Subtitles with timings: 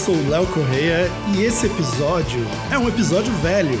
[0.00, 2.40] sou o Léo Correia e esse episódio
[2.72, 3.78] é um episódio velho.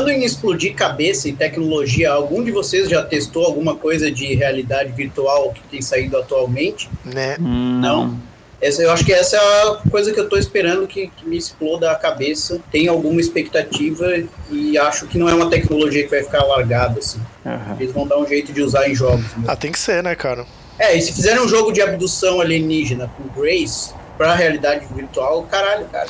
[0.06, 4.92] Falando em explodir cabeça e tecnologia, algum de vocês já testou alguma coisa de realidade
[4.92, 6.88] virtual que tem saído atualmente?
[7.03, 7.36] Né?
[7.39, 8.16] Não.
[8.62, 11.36] Essa, eu acho que essa é a coisa que eu estou esperando que, que, me
[11.36, 12.62] exploda a cabeça.
[12.72, 14.06] Tenho alguma expectativa
[14.52, 17.19] e acho que não é uma tecnologia que vai ficar largada, assim.
[17.44, 17.75] Uhum.
[17.80, 19.25] Eles vão dar um jeito de usar em jogos.
[19.36, 19.45] Né?
[19.47, 20.45] Ah, tem que ser, né, cara?
[20.78, 25.88] É, e se fizerem um jogo de abdução alienígena com Grace pra realidade virtual, caralho,
[25.88, 26.09] cara.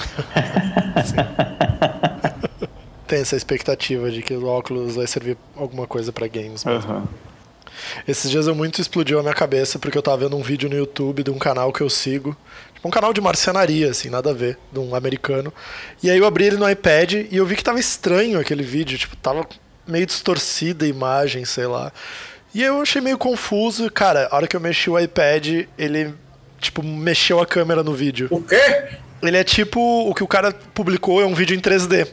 [3.08, 6.94] tem essa expectativa de que o óculos vai servir alguma coisa para games mesmo.
[6.94, 7.08] Uhum.
[8.08, 10.76] Esses dias eu muito explodiu a minha cabeça porque eu tava vendo um vídeo no
[10.76, 12.36] YouTube de um canal que eu sigo,
[12.74, 15.54] tipo um canal de marcenaria, assim, nada a ver, de um americano.
[16.02, 18.98] E aí eu abri ele no iPad e eu vi que tava estranho aquele vídeo,
[18.98, 19.46] tipo, tava
[19.88, 21.92] meio distorcida a imagem, sei lá.
[22.54, 26.14] E eu achei meio confuso, cara, a hora que eu mexi o iPad, ele
[26.60, 28.28] tipo mexeu a câmera no vídeo.
[28.32, 28.86] O quê?
[29.22, 32.08] Ele é tipo o que o cara publicou é um vídeo em 3D.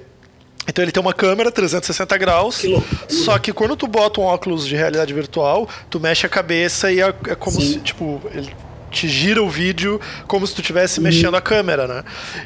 [0.67, 4.67] Então ele tem uma câmera 360 graus, que só que quando tu bota um óculos
[4.67, 7.75] de realidade virtual, tu mexe a cabeça e é, é como Sim.
[7.75, 8.55] se, tipo, ele
[8.93, 12.05] te gira o vídeo como se tu estivesse mexendo a câmera, né?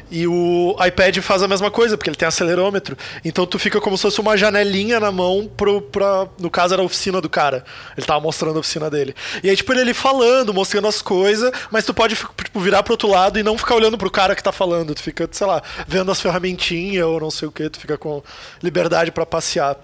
[0.09, 2.97] E o iPad faz a mesma coisa, porque ele tem acelerômetro.
[3.23, 6.81] Então tu fica como se fosse uma janelinha na mão pro, pra, no caso era
[6.81, 7.63] a oficina do cara.
[7.95, 9.13] Ele tava mostrando a oficina dele.
[9.43, 12.93] E aí, tipo, ele, ele falando, mostrando as coisas, mas tu pode tipo, virar pro
[12.93, 14.95] outro lado e não ficar olhando pro cara que tá falando.
[14.95, 18.23] Tu fica, sei lá, vendo as ferramentinhas ou não sei o que, tu fica com
[18.61, 19.75] liberdade para passear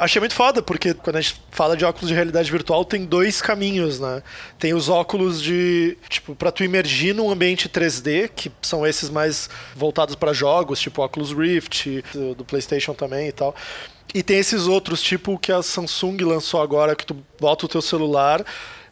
[0.00, 3.42] achei muito foda, porque quando a gente fala de óculos de realidade virtual, tem dois
[3.42, 4.22] caminhos, né?
[4.58, 9.50] Tem os óculos de, tipo, para tu imergir num ambiente 3D, que são esses mais
[9.76, 13.54] voltados para jogos, tipo óculos Rift, do, do PlayStation também e tal.
[14.14, 17.82] E tem esses outros, tipo que a Samsung lançou agora, que tu bota o teu
[17.82, 18.44] celular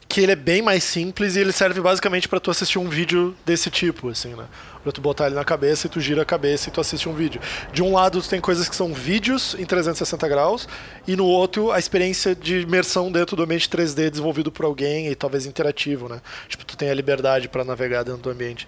[0.09, 3.35] que ele é bem mais simples e ele serve basicamente para tu assistir um vídeo
[3.45, 4.45] desse tipo, assim, né?
[4.81, 7.13] Pra tu botar ele na cabeça e tu gira a cabeça e tu assiste um
[7.13, 7.39] vídeo.
[7.71, 10.67] De um lado tu tem coisas que são vídeos em 360 graus
[11.07, 15.15] e no outro a experiência de imersão dentro do ambiente 3D desenvolvido por alguém e
[15.15, 16.19] talvez interativo, né?
[16.47, 18.67] Tipo, tu tem a liberdade para navegar dentro do ambiente.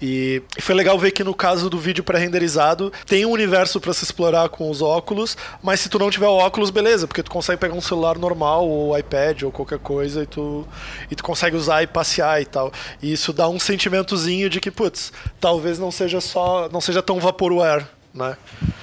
[0.00, 4.04] E foi legal ver que no caso do vídeo pré-renderizado tem um universo para se
[4.04, 7.58] explorar com os óculos, mas se tu não tiver o óculos, beleza, porque tu consegue
[7.58, 10.66] pegar um celular normal ou iPad ou qualquer coisa e tu,
[11.10, 12.72] e tu consegue usar e passear e tal.
[13.02, 17.18] E isso dá um sentimentozinho de que, putz, talvez não seja só, não seja tão
[17.18, 18.36] vaporware, né?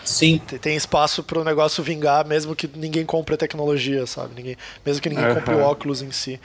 [0.03, 0.39] Sim.
[0.61, 4.35] Tem espaço para o negócio vingar, mesmo que ninguém compre a tecnologia, sabe?
[4.35, 5.35] Ninguém, mesmo que ninguém uhum.
[5.35, 6.39] compre o óculos em si.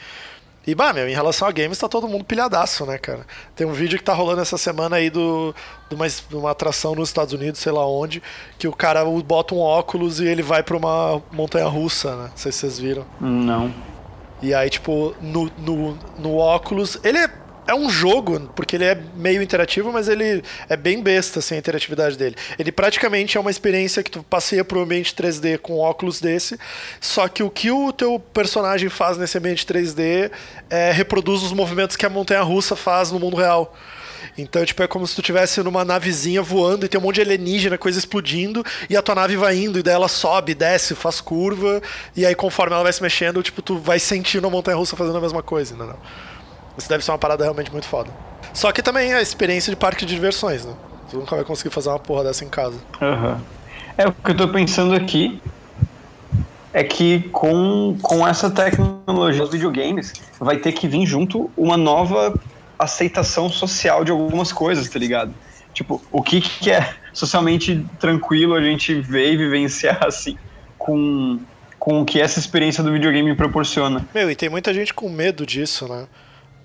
[0.67, 3.27] E, bah, meu, em relação a games, tá todo mundo pilhadaço, né, cara?
[3.57, 5.55] Tem um vídeo que tá rolando essa semana aí do,
[5.89, 8.23] de, uma, de uma atração nos Estados Unidos, sei lá onde,
[8.59, 12.29] que o cara bota um óculos e ele vai pra uma montanha russa, né?
[12.31, 13.07] Não sei se vocês viram.
[13.19, 13.73] Não.
[14.43, 17.29] E aí, tipo, no, no, no óculos, ele é
[17.71, 21.59] é um jogo, porque ele é meio interativo, mas ele é bem besta, assim, a
[21.59, 22.35] interatividade dele.
[22.59, 26.59] Ele praticamente é uma experiência que tu passeia pro ambiente 3D com óculos desse,
[27.01, 30.33] só que o que o teu personagem faz nesse ambiente 3D
[30.69, 33.73] é reproduz os movimentos que a montanha-russa faz no mundo real.
[34.37, 37.21] Então, tipo, é como se tu estivesse numa navezinha voando e tem um monte de
[37.23, 41.21] alienígena, coisa explodindo, e a tua nave vai indo, e daí ela sobe, desce, faz
[41.21, 41.81] curva,
[42.17, 45.21] e aí conforme ela vai se mexendo, tipo, tu vai sentindo a montanha-russa fazendo a
[45.21, 45.97] mesma coisa, entendeu?
[46.81, 48.11] Isso deve ser uma parada realmente muito foda.
[48.53, 50.73] Só que também é a experiência de parque de diversões, né?
[51.07, 52.79] Você nunca vai conseguir fazer uma porra dessa em casa.
[53.01, 53.37] Uhum.
[53.99, 55.41] É, o que eu tô pensando aqui
[56.73, 62.35] é que com, com essa tecnologia dos videogames vai ter que vir junto uma nova
[62.79, 65.35] aceitação social de algumas coisas, tá ligado?
[65.75, 70.39] Tipo, o que, que é socialmente tranquilo a gente ver e vivenciar assim
[70.79, 71.39] com,
[71.79, 74.07] com o que essa experiência do videogame proporciona.
[74.15, 76.07] Meu, e tem muita gente com medo disso, né?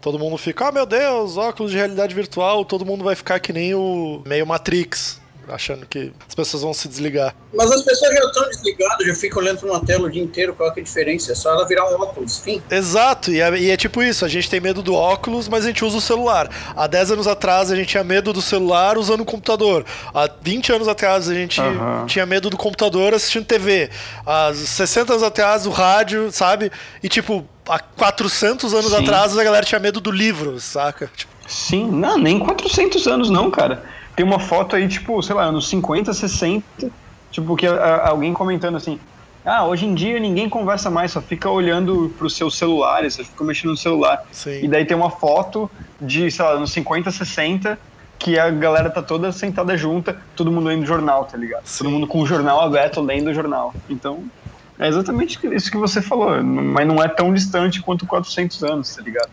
[0.05, 3.51] Todo mundo fica, ah, meu Deus, óculos de realidade virtual, todo mundo vai ficar que
[3.51, 5.19] nem o meio Matrix.
[5.47, 7.35] achando que as pessoas vão se desligar.
[7.51, 10.53] Mas as pessoas já estão desligadas, já ficam olhando para uma tela o dia inteiro,
[10.53, 11.31] qual é a diferença?
[11.31, 12.61] É só ela virar um óculos, fim.
[12.69, 15.69] Exato, e é, e é, tipo isso, a gente tem medo do óculos, mas a
[15.69, 16.51] gente usa o celular.
[16.75, 19.83] Há 10 anos atrás a gente tinha medo do celular usando o computador.
[20.13, 22.05] Há 20 anos atrás a gente uhum.
[22.05, 23.89] tinha medo do computador assistindo TV.
[24.23, 26.71] Há 60 anos atrás o rádio, sabe?
[27.01, 28.97] E tipo, há 400 anos Sim.
[28.97, 31.09] atrás a galera tinha medo do livro, saca?
[31.15, 31.33] Tipo...
[31.47, 33.83] Sim, não, nem 400 anos não, cara.
[34.15, 36.89] Tem uma foto aí, tipo, sei lá, anos 50, 60,
[37.31, 38.99] tipo, que a, alguém comentando assim,
[39.45, 43.43] ah, hoje em dia ninguém conversa mais, só fica olhando pro seu celular, só fica
[43.43, 44.25] mexendo no celular.
[44.31, 44.63] Sim.
[44.63, 45.69] E daí tem uma foto
[46.01, 47.77] de, sei lá, anos 50, 60,
[48.17, 51.65] que a galera tá toda sentada junta, todo mundo lendo jornal, tá ligado?
[51.65, 51.83] Sim.
[51.83, 53.73] Todo mundo com o jornal aberto lendo o jornal.
[53.87, 54.23] Então,
[54.79, 59.01] é exatamente isso que você falou, mas não é tão distante quanto 400 anos, tá
[59.01, 59.29] ligado?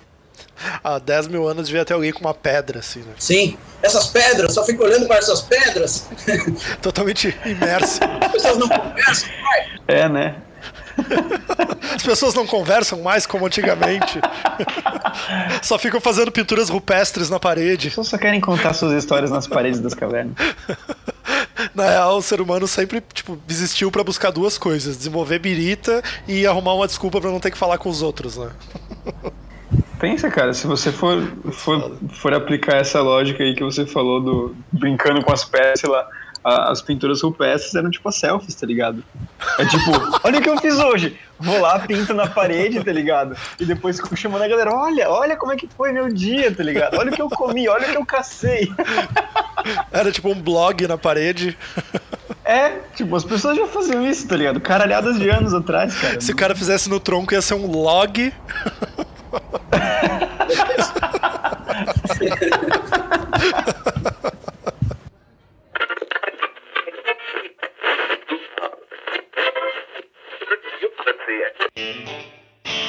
[0.83, 3.15] Há 10 mil anos devia ter alguém com uma pedra, assim, né?
[3.19, 6.09] Sim, essas pedras, só fico olhando para essas pedras.
[6.81, 8.01] Totalmente imerso.
[8.21, 9.81] As pessoas não conversam, pai.
[9.89, 10.37] É, né?
[11.95, 14.21] As pessoas não conversam mais como antigamente.
[15.63, 17.89] só ficam fazendo pinturas rupestres na parede.
[17.89, 20.35] As pessoas só querem contar suas histórias nas paredes das cavernas.
[21.75, 26.47] Na real, o ser humano sempre tipo, desistiu para buscar duas coisas: desenvolver birita e
[26.47, 28.51] arrumar uma desculpa para não ter que falar com os outros, né?
[29.99, 31.23] Pensa, cara, se você for,
[31.53, 36.07] for, for aplicar essa lógica aí que você falou do brincando com as peças lá,
[36.45, 39.03] as pinturas rupestres eram tipo as selfies, tá ligado?
[39.59, 39.91] É tipo,
[40.25, 41.19] olha o que eu fiz hoje.
[41.39, 43.37] Vou lá, pinto na parede, tá ligado?
[43.59, 46.63] E depois fico chamando a galera, olha, olha como é que foi meu dia, tá
[46.63, 46.99] ligado?
[46.99, 48.71] Olha o que eu comi, olha o que eu cacei.
[49.91, 51.57] Era tipo um blog na parede.
[52.45, 54.61] É, tipo, as pessoas já faziam isso, tá ligado?
[54.61, 56.21] Caralhadas de anos atrás, cara.
[56.21, 58.33] Se o cara fizesse no tronco, ia ser um log.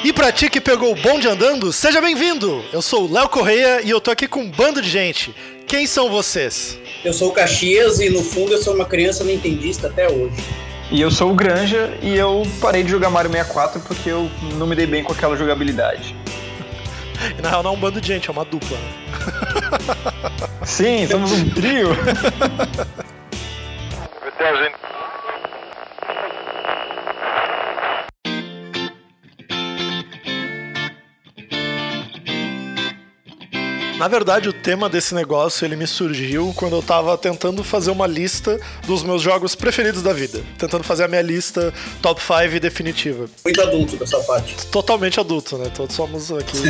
[0.04, 2.62] E pra ti que pegou o bonde andando, seja bem-vindo!
[2.70, 5.34] Eu sou o Léo Correia e eu tô aqui com um bando de gente.
[5.66, 6.78] Quem são vocês?
[7.02, 10.36] Eu sou o Caxias e no fundo eu sou uma criança nintendista até hoje.
[10.90, 14.66] E eu sou o Granja e eu parei de jogar Mario 64 porque eu não
[14.66, 16.14] me dei bem com aquela jogabilidade.
[17.38, 18.76] E na real não é um bando de gente, é uma dupla.
[20.66, 21.88] Sim, somos um trio.
[34.04, 38.06] Na verdade, o tema desse negócio ele me surgiu quando eu tava tentando fazer uma
[38.06, 40.42] lista dos meus jogos preferidos da vida.
[40.58, 41.72] Tentando fazer a minha lista
[42.02, 43.24] top 5 definitiva.
[43.42, 44.54] Muito adulto dessa parte.
[44.66, 45.70] Totalmente adulto, né?
[45.74, 46.52] Todos somos aqui.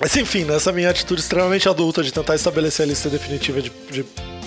[0.00, 4.04] Mas enfim, nessa minha atitude extremamente adulta de tentar estabelecer a lista definitiva de, de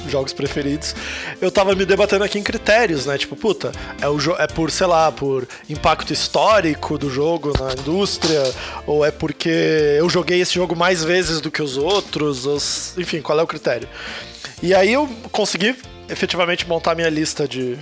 [0.07, 0.95] jogos preferidos,
[1.41, 3.17] eu tava me debatendo aqui em critérios, né?
[3.17, 3.71] Tipo, puta,
[4.01, 8.43] é, o é por, sei lá, por impacto histórico do jogo na indústria,
[8.85, 12.57] ou é porque eu joguei esse jogo mais vezes do que os outros, ou,
[13.01, 13.87] enfim, qual é o critério?
[14.61, 15.75] E aí eu consegui
[16.09, 17.77] efetivamente montar minha lista de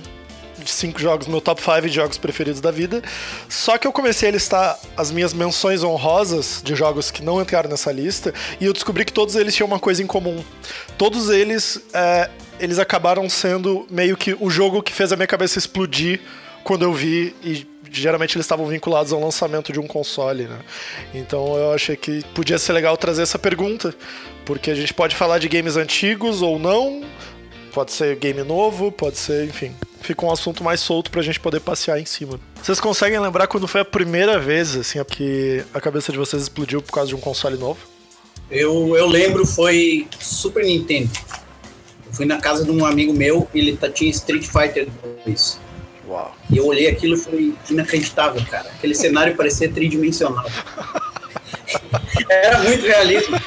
[0.66, 3.02] cinco jogos, meu top 5 de jogos preferidos da vida.
[3.48, 7.70] Só que eu comecei a listar as minhas menções honrosas de jogos que não entraram
[7.70, 10.42] nessa lista e eu descobri que todos eles tinham uma coisa em comum.
[10.96, 12.30] Todos eles, é,
[12.60, 16.20] eles acabaram sendo meio que o jogo que fez a minha cabeça explodir
[16.64, 20.58] quando eu vi e geralmente eles estavam vinculados ao lançamento de um console, né?
[21.12, 23.94] Então eu achei que podia ser legal trazer essa pergunta,
[24.46, 27.02] porque a gente pode falar de games antigos ou não,
[27.74, 29.74] pode ser game novo, pode ser, enfim
[30.12, 32.38] fica um assunto mais solto pra gente poder passear em cima.
[32.62, 36.82] Vocês conseguem lembrar quando foi a primeira vez, assim, que a cabeça de vocês explodiu
[36.82, 37.80] por causa de um console novo?
[38.50, 41.10] Eu, eu lembro, foi Super Nintendo.
[42.06, 44.86] Eu fui na casa de um amigo meu e ele tá, tinha Street Fighter
[45.24, 45.58] 2.
[46.06, 46.36] Uau.
[46.50, 48.68] E eu olhei aquilo e foi inacreditável, cara.
[48.68, 50.44] Aquele cenário parecia tridimensional.
[52.28, 53.38] Era muito realismo.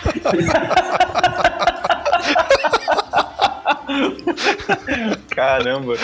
[5.36, 5.98] Caramba.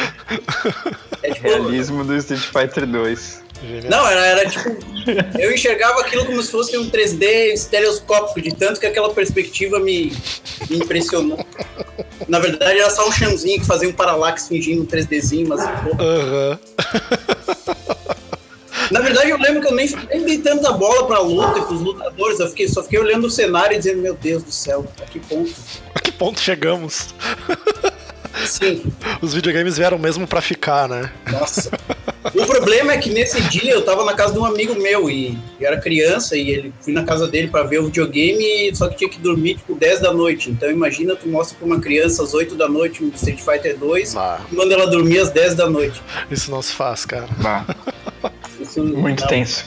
[1.24, 3.42] É, tipo, Realismo do Street Fighter 2.
[3.90, 4.70] Não, era, era tipo.
[5.40, 10.12] Eu enxergava aquilo como se fosse um 3D estereoscópico, de tanto que aquela perspectiva me,
[10.70, 11.46] me impressionou.
[12.28, 15.62] Na verdade, era só um chanzinho que fazia um paralaxe fingindo um 3Dzinho, mas.
[16.00, 16.60] Aham.
[18.90, 21.82] Na verdade, eu lembro que eu nem, nem dei tanta bola pra luta e pros
[21.82, 25.06] lutadores, eu fiquei, só fiquei olhando o cenário e dizendo, meu Deus do céu, a
[25.06, 25.54] que ponto?
[25.96, 27.08] A que ponto chegamos?
[28.46, 28.92] Sim.
[29.22, 31.12] Os videogames vieram mesmo para ficar, né?
[31.32, 31.72] Nossa.
[32.36, 35.38] O problema é que nesse dia eu tava na casa de um amigo meu e
[35.60, 38.96] eu era criança e ele fui na casa dele para ver o videogame, só que
[38.96, 40.50] tinha que dormir tipo 10 da noite.
[40.50, 44.16] Então imagina tu mostra pra uma criança às 8 da noite um Street Fighter 2
[44.16, 44.40] ah.
[44.52, 46.02] e manda ela dormir às 10 da noite.
[46.30, 47.28] Isso não se faz, cara.
[48.60, 49.28] Isso Muito não.
[49.28, 49.66] tenso.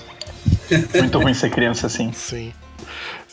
[0.95, 2.13] Muito ruim ser criança assim.
[2.13, 2.53] Sim.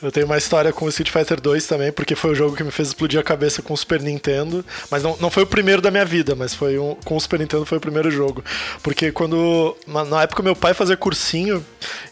[0.01, 2.63] Eu tenho uma história com o Street Fighter 2 também, porque foi o jogo que
[2.63, 4.65] me fez explodir a cabeça com o Super Nintendo.
[4.89, 7.39] Mas não, não foi o primeiro da minha vida, mas foi um, com o Super
[7.39, 8.43] Nintendo foi o primeiro jogo.
[8.81, 9.77] Porque quando.
[9.85, 11.63] Na, época meu pai fazia cursinho,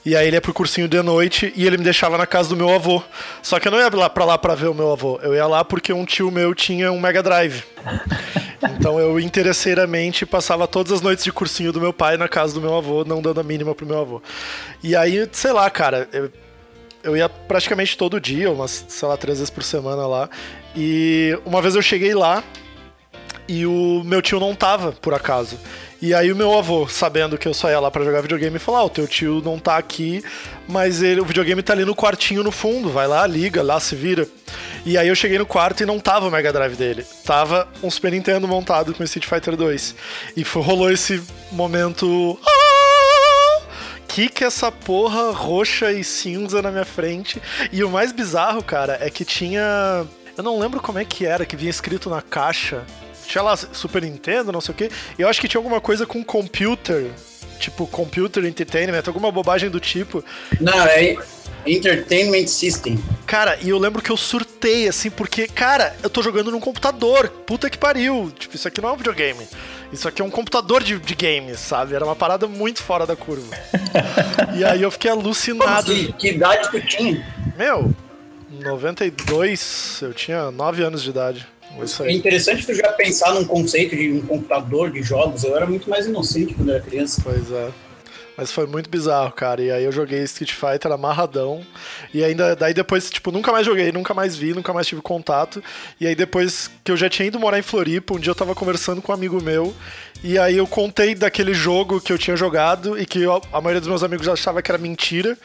[0.05, 2.55] e aí ele ia pro cursinho de noite e ele me deixava na casa do
[2.55, 3.01] meu avô.
[3.41, 5.19] Só que eu não ia lá pra lá pra ver o meu avô.
[5.23, 7.63] Eu ia lá porque um tio meu tinha um Mega Drive.
[8.77, 12.59] Então eu interesseiramente passava todas as noites de cursinho do meu pai na casa do
[12.59, 14.21] meu avô, não dando a mínima pro meu avô.
[14.83, 16.09] E aí, sei lá, cara.
[16.11, 16.29] Eu,
[17.03, 20.29] eu ia praticamente todo dia, umas, sei lá, três vezes por semana lá.
[20.75, 22.43] E uma vez eu cheguei lá
[23.47, 25.57] e o meu tio não tava, por acaso.
[26.01, 28.79] E aí o meu avô, sabendo que eu só ia lá para jogar videogame, falou:
[28.79, 30.23] ah, o teu tio não tá aqui,
[30.67, 33.95] mas ele, o videogame tá ali no quartinho no fundo, vai lá, liga, lá se
[33.95, 34.27] vira.
[34.85, 37.05] E aí eu cheguei no quarto e não tava o Mega Drive dele.
[37.25, 39.95] Tava um Super Nintendo montado com o Street Fighter 2.
[40.37, 42.39] E foi, rolou esse momento.
[42.45, 42.58] Ah!
[44.09, 47.41] Que que essa porra roxa e cinza na minha frente?
[47.71, 50.05] E o mais bizarro, cara, é que tinha.
[50.35, 52.83] Eu não lembro como é que era, que vinha escrito na caixa.
[53.27, 54.89] Tinha lá Super Nintendo, não sei o quê.
[55.17, 57.11] E eu acho que tinha alguma coisa com computer.
[57.59, 60.23] Tipo, computer entertainment, alguma bobagem do tipo.
[60.59, 61.15] Não, é
[61.67, 62.97] Entertainment System.
[63.27, 67.29] Cara, e eu lembro que eu surtei, assim, porque, cara, eu tô jogando num computador.
[67.45, 68.31] Puta que pariu.
[68.39, 69.45] Tipo, isso aqui não é um videogame.
[69.91, 71.95] Isso aqui é um computador de, de games, sabe?
[71.95, 73.55] Era uma parada muito fora da curva.
[74.55, 75.91] e aí eu fiquei alucinado.
[75.91, 77.25] Que, que idade tu tinha?
[77.57, 77.91] Meu,
[78.51, 81.47] 92, eu tinha 9 anos de idade.
[82.01, 85.43] É interessante tu já pensar num conceito de um computador de jogos.
[85.43, 87.21] Eu era muito mais inocente quando era criança.
[87.23, 87.69] Pois é.
[88.39, 89.61] Mas foi muito bizarro, cara.
[89.61, 91.61] E aí eu joguei Street Fighter amarradão.
[92.13, 95.61] E ainda, daí depois, tipo, nunca mais joguei, nunca mais vi, nunca mais tive contato.
[95.99, 98.55] E aí depois que eu já tinha ido morar em Floripa, um dia eu tava
[98.55, 99.75] conversando com um amigo meu.
[100.23, 103.81] E aí eu contei daquele jogo que eu tinha jogado e que eu, a maioria
[103.81, 105.37] dos meus amigos achava que era mentira.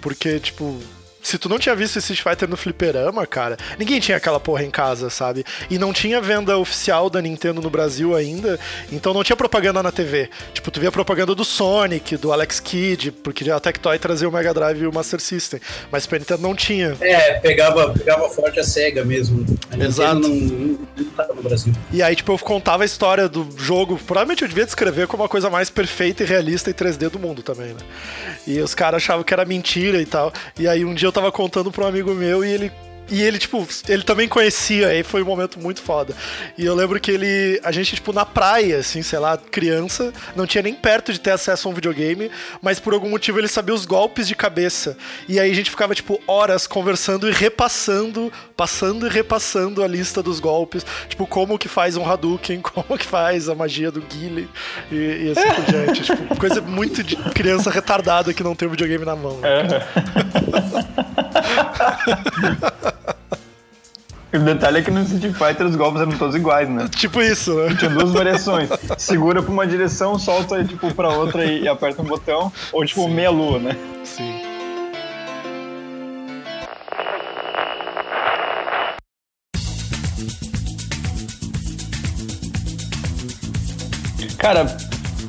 [0.00, 0.76] Porque, tipo,
[1.22, 4.64] se tu não tinha visto esse Street Fighter no fliperama, cara, ninguém tinha aquela porra
[4.64, 5.44] em casa, sabe?
[5.68, 8.58] E não tinha venda oficial da Nintendo no Brasil ainda,
[8.90, 10.28] então não tinha propaganda na TV.
[10.52, 14.54] Tipo, tu via propaganda do Sonic, do Alex Kidd, porque a Tectoy trazia o Mega
[14.54, 15.60] Drive e o Master System,
[15.90, 16.96] mas Super Nintendo não tinha.
[17.00, 19.44] É, pegava, pegava forte a SEGA mesmo.
[19.70, 20.20] A Exato.
[20.20, 21.72] Não, não, não no Brasil.
[21.92, 25.28] E aí, tipo, eu contava a história do jogo, provavelmente eu devia descrever como a
[25.28, 27.80] coisa mais perfeita e realista e 3D do mundo também, né?
[28.46, 30.32] E os caras achavam que era mentira e tal.
[30.58, 32.72] E aí um dia eu tava contando pra um amigo meu e ele
[33.10, 36.14] e ele, tipo, ele também conhecia, aí foi um momento muito foda.
[36.56, 37.60] E eu lembro que ele.
[37.64, 41.32] A gente, tipo, na praia, assim, sei lá, criança, não tinha nem perto de ter
[41.32, 42.30] acesso a um videogame,
[42.62, 44.96] mas por algum motivo ele sabia os golpes de cabeça.
[45.28, 50.22] E aí a gente ficava, tipo, horas conversando e repassando, passando e repassando a lista
[50.22, 50.86] dos golpes.
[51.08, 54.48] Tipo, como que faz um Hadouken, como que faz a magia do Guile
[54.90, 56.02] e, e assim por diante.
[56.02, 59.38] Tipo, coisa muito de criança retardada que não tem o videogame na mão.
[59.40, 59.50] Né?
[64.32, 66.88] O detalhe é que no Street Fighter os golpes eram todos iguais, né?
[66.94, 67.74] Tipo isso, né?
[67.76, 68.68] Tinha duas variações.
[68.96, 72.52] Segura pra uma direção, solta tipo pra outra e, e aperta um botão.
[72.72, 73.14] Ou tipo Sim.
[73.14, 73.76] meia lua, né?
[74.04, 74.40] Sim.
[84.38, 84.76] Cara,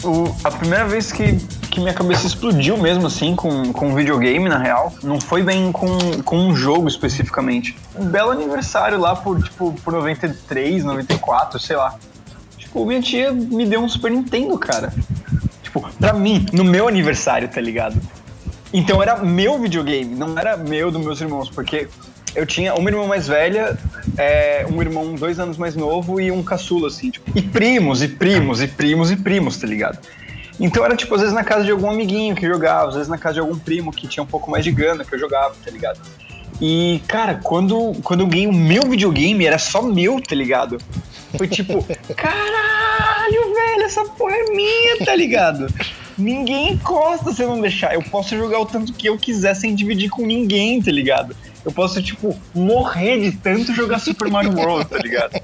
[0.03, 1.37] o, a primeira vez que
[1.71, 4.93] que minha cabeça explodiu mesmo, assim, com, com videogame, na real.
[5.01, 5.87] Não foi bem com,
[6.23, 7.75] com um jogo especificamente.
[7.95, 11.95] Um belo aniversário lá por, tipo, por 93, 94, sei lá.
[12.57, 14.93] Tipo, minha tia me deu um Super Nintendo, cara.
[15.63, 17.99] Tipo, pra mim, no meu aniversário, tá ligado?
[18.73, 21.87] Então era meu videogame, não era meu dos meus irmãos, porque
[22.35, 23.77] eu tinha uma irmã mais velha,
[24.17, 28.07] é, um irmão dois anos mais novo e um caçula, assim, tipo, e primos, e
[28.07, 29.99] primos, e primos, e primos, tá ligado?
[30.61, 33.17] Então era tipo, às vezes na casa de algum amiguinho que jogava, às vezes na
[33.17, 35.71] casa de algum primo que tinha um pouco mais de grana que eu jogava, tá
[35.71, 35.99] ligado?
[36.61, 40.77] E, cara, quando, quando eu ganhei o meu videogame, era só meu, tá ligado?
[41.35, 41.83] Foi tipo,
[42.15, 45.67] caralho, velho, essa porra é minha, tá ligado?
[46.15, 47.95] Ninguém encosta se eu não deixar.
[47.95, 51.35] Eu posso jogar o tanto que eu quiser sem dividir com ninguém, tá ligado?
[51.65, 55.41] Eu posso, tipo, morrer de tanto jogar Super Mario World, tá ligado?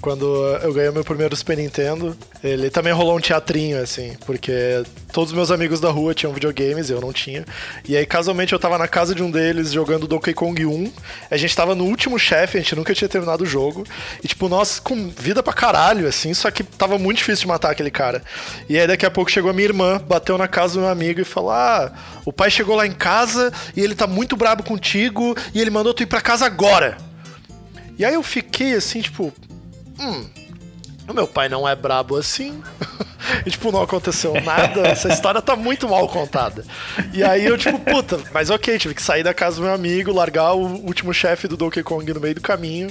[0.00, 0.26] Quando
[0.62, 5.36] eu ganhei meu primeiro Super Nintendo, ele também rolou um teatrinho, assim, porque todos os
[5.36, 7.44] meus amigos da rua tinham videogames, eu não tinha.
[7.88, 10.92] E aí, casualmente, eu tava na casa de um deles jogando Donkey Kong 1.
[11.30, 13.84] A gente tava no último chefe, a gente nunca tinha terminado o jogo.
[14.22, 17.70] E, tipo, nós com vida pra caralho, assim, só que tava muito difícil de matar
[17.70, 18.22] aquele cara.
[18.68, 21.20] E aí, daqui a pouco, chegou a minha irmã, bateu na casa do meu amigo
[21.20, 21.92] e falou: Ah,
[22.24, 25.94] o pai chegou lá em casa e ele tá muito brabo contigo e ele mandou
[25.94, 26.96] tu ir pra casa agora.
[27.98, 29.32] E aí eu fiquei assim, tipo,
[29.98, 30.26] hum,
[31.08, 32.60] o meu pai não é brabo assim.
[33.46, 34.88] e, tipo, não aconteceu nada.
[34.88, 36.64] Essa história tá muito mal contada.
[37.12, 40.12] E aí eu, tipo, puta, mas ok, tive que sair da casa do meu amigo,
[40.12, 42.88] largar o último chefe do Donkey Kong no meio do caminho.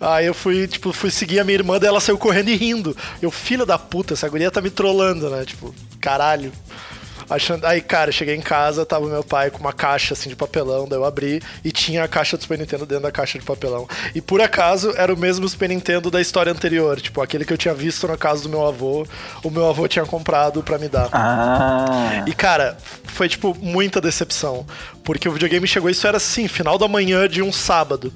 [0.00, 2.96] Aí eu fui, tipo, fui seguir a minha irmã, daí ela saiu correndo e rindo.
[3.20, 5.44] Eu, filho da puta, essa guria tá me trollando, né?
[5.44, 6.52] Tipo, caralho.
[7.28, 7.66] Achando...
[7.66, 10.98] Aí, cara, cheguei em casa, tava meu pai com uma caixa assim de papelão, daí
[10.98, 13.86] eu abri e tinha a caixa do Super Nintendo dentro da caixa de papelão.
[14.14, 17.58] E por acaso era o mesmo Super Nintendo da história anterior, tipo, aquele que eu
[17.58, 19.06] tinha visto na casa do meu avô,
[19.42, 21.08] o meu avô tinha comprado para me dar.
[21.12, 22.24] Ah.
[22.26, 24.66] E cara, foi tipo muita decepção,
[25.04, 28.12] porque o videogame chegou isso era assim, final da manhã de um sábado.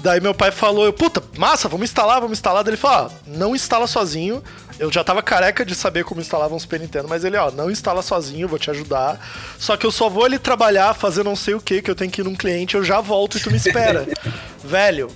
[0.00, 2.62] Daí meu pai falou, puta, massa, vamos instalar, vamos instalar.
[2.62, 4.42] Daí ele falou, ah, não instala sozinho,
[4.78, 7.70] eu já tava careca de saber como instalava um Super Nintendo, mas ele, ó, não
[7.70, 9.18] instala sozinho, vou te ajudar.
[9.58, 12.10] Só que eu só vou ali trabalhar, fazer não sei o que, que eu tenho
[12.10, 14.06] que ir num cliente, eu já volto e tu me espera.
[14.62, 15.10] Velho,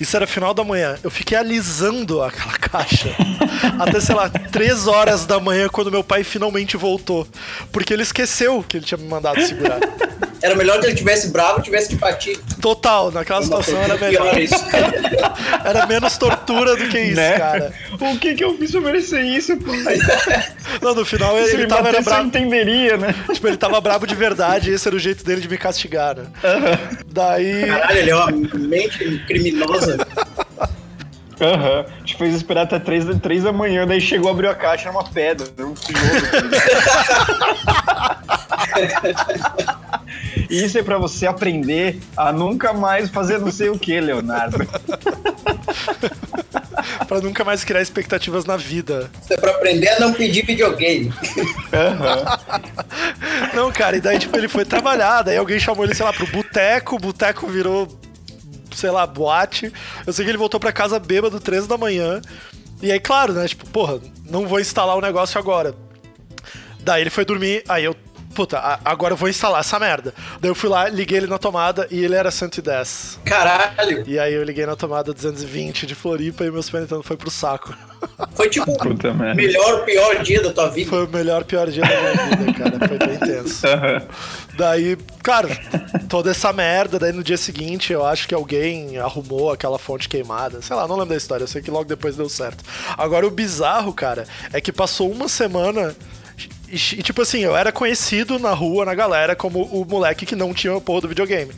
[0.00, 0.98] isso era final da manhã.
[1.04, 3.14] Eu fiquei alisando aquela caixa.
[3.78, 7.28] até, sei lá, três horas da manhã, quando meu pai finalmente voltou.
[7.70, 9.78] Porque ele esqueceu que ele tinha me mandado segurar.
[10.42, 12.38] Era melhor que ele tivesse bravo e tivesse que partir.
[12.62, 14.32] Total, naquela situação era melhor.
[15.64, 17.38] era menos tortura do que isso, né?
[17.38, 17.74] cara.
[18.00, 19.98] O que que eu fiz pra merecer isso, pai?
[20.80, 22.26] Não, no final ele, ele tava era bravo.
[22.26, 23.14] entenderia, né?
[23.32, 26.24] Tipo, ele tava bravo de verdade, esse era o jeito dele de me castigar, né?
[26.24, 26.96] Uhum.
[27.06, 27.66] Daí.
[27.66, 29.89] Caralho, ele é uma mente criminosa.
[31.40, 31.78] Aham.
[31.78, 31.84] Uhum.
[32.04, 35.08] Te fez esperar até 3, 3 da manhã, daí chegou, abriu a caixa, era uma
[35.08, 36.10] pedra, era um tijolo.
[40.50, 44.66] Isso é para você aprender a nunca mais fazer não sei o que, Leonardo.
[47.08, 49.10] para nunca mais criar expectativas na vida.
[49.22, 51.06] Isso é pra aprender a não pedir videogame.
[51.06, 52.24] Uhum.
[53.54, 56.26] não, cara, e daí tipo, ele foi trabalhar, daí alguém chamou ele, sei lá, pro
[56.26, 57.88] boteco, o boteco virou
[58.76, 59.72] sei lá, boate.
[60.06, 62.20] Eu sei que ele voltou para casa bêbado, 13 da manhã.
[62.82, 63.46] E aí, claro, né?
[63.46, 65.74] Tipo, porra, não vou instalar o negócio agora.
[66.82, 67.94] Daí ele foi dormir, aí eu
[68.34, 70.14] puta, agora eu vou instalar essa merda.
[70.40, 73.20] Daí eu fui lá, liguei ele na tomada e ele era 110.
[73.24, 74.04] Caralho!
[74.06, 77.30] E aí eu liguei na tomada 220 de Floripa e meu Super Nintendo foi pro
[77.30, 77.74] saco.
[78.34, 80.90] Foi tipo o melhor, pior dia da tua vida.
[80.90, 82.88] Foi o melhor, pior dia da minha vida, cara.
[82.88, 83.66] Foi bem tenso.
[83.80, 84.56] Uhum.
[84.56, 85.48] Daí, cara,
[86.08, 90.60] toda essa merda, daí no dia seguinte eu acho que alguém arrumou aquela fonte queimada.
[90.60, 92.64] Sei lá, não lembro da história, eu sei que logo depois deu certo.
[92.98, 95.94] Agora o bizarro, cara, é que passou uma semana
[96.70, 100.54] e, tipo assim, eu era conhecido na rua, na galera, como o moleque que não
[100.54, 101.52] tinha o porra do videogame.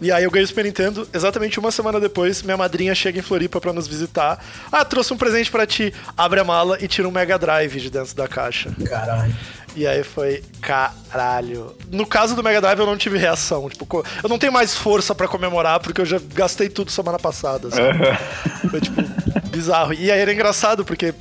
[0.00, 3.22] E aí eu ganhei o Super Nintendo, exatamente uma semana depois, minha madrinha chega em
[3.22, 4.42] Floripa para nos visitar.
[4.70, 5.92] Ah, trouxe um presente para ti.
[6.16, 8.70] Abre a mala e tira um Mega Drive de dentro da caixa.
[8.88, 9.34] Caralho.
[9.74, 11.74] E aí foi caralho.
[11.90, 13.68] No caso do Mega Drive eu não tive reação.
[13.68, 17.68] Tipo, eu não tenho mais força para comemorar porque eu já gastei tudo semana passada.
[17.68, 17.80] Assim.
[18.70, 19.02] Foi tipo
[19.50, 19.92] bizarro.
[19.92, 21.14] E aí era engraçado porque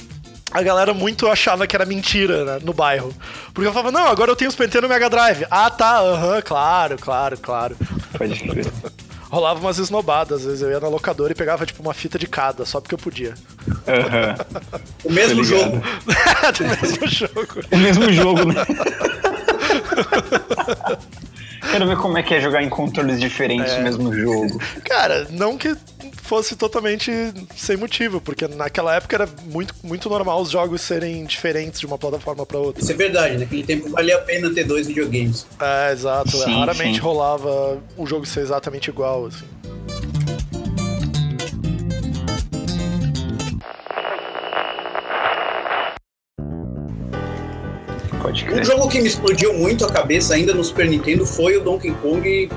[0.58, 3.14] a galera muito achava que era mentira né, no bairro.
[3.54, 5.46] Porque eu falava, não, agora eu tenho os Super no Mega Drive.
[5.52, 7.78] Ah, tá, aham, uhum, claro, claro, claro.
[8.18, 8.66] Pode crer.
[9.30, 12.26] Rolava umas esnobadas, às vezes eu ia na locadora e pegava tipo uma fita de
[12.28, 13.36] cada, só porque eu podia.
[13.68, 14.72] Uhum.
[15.12, 15.78] o mesmo jogo.
[16.60, 17.48] o mesmo jogo.
[17.70, 18.66] O mesmo jogo, né?
[21.70, 23.78] Quero ver como é que é jogar em controles diferentes é.
[23.78, 24.60] no mesmo jogo.
[24.86, 25.76] Cara, não que
[26.28, 27.12] fosse totalmente
[27.56, 31.98] sem motivo, porque naquela época era muito, muito normal os jogos serem diferentes de uma
[31.98, 32.82] plataforma para outra.
[32.82, 35.48] Isso é verdade, naquele tempo valia a pena ter dois videogames.
[35.60, 36.32] É, exato.
[36.32, 37.02] Sim, Raramente sim.
[37.02, 39.46] rolava o jogo ser exatamente igual, assim.
[48.52, 51.92] Um jogo que me explodiu muito a cabeça ainda no Super Nintendo foi o Donkey
[52.02, 52.50] Kong,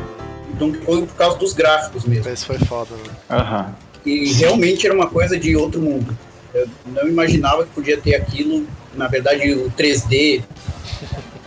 [0.60, 2.30] Donkey Kong por causa dos gráficos mesmo.
[2.30, 3.36] Esse foi foda, né?
[3.38, 3.74] Uhum.
[4.04, 6.16] E realmente era uma coisa de outro mundo.
[6.54, 8.66] Eu não imaginava que podia ter aquilo.
[8.94, 10.42] Na verdade, o 3D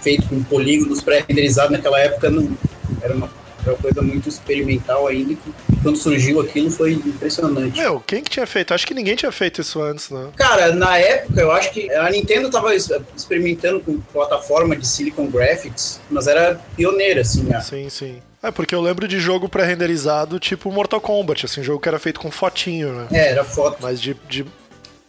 [0.01, 2.57] feito com polígonos pré-renderizados naquela época não
[3.01, 3.29] era uma
[3.63, 5.35] era uma coisa muito experimental ainda.
[5.81, 7.79] Quando surgiu aquilo foi impressionante.
[7.79, 8.73] Meu, quem que tinha feito?
[8.73, 10.29] Acho que ninguém tinha feito isso antes, né?
[10.35, 15.99] Cara, na época eu acho que a Nintendo tava experimentando com plataforma de Silicon Graphics,
[16.09, 17.43] mas era pioneira, assim.
[17.43, 17.59] Né?
[17.61, 18.21] Sim, sim.
[18.41, 22.19] É, porque eu lembro de jogo pré-renderizado tipo Mortal Kombat, assim, jogo que era feito
[22.19, 23.07] com fotinho, né?
[23.13, 23.77] É, era foto.
[23.79, 24.45] Mas de, de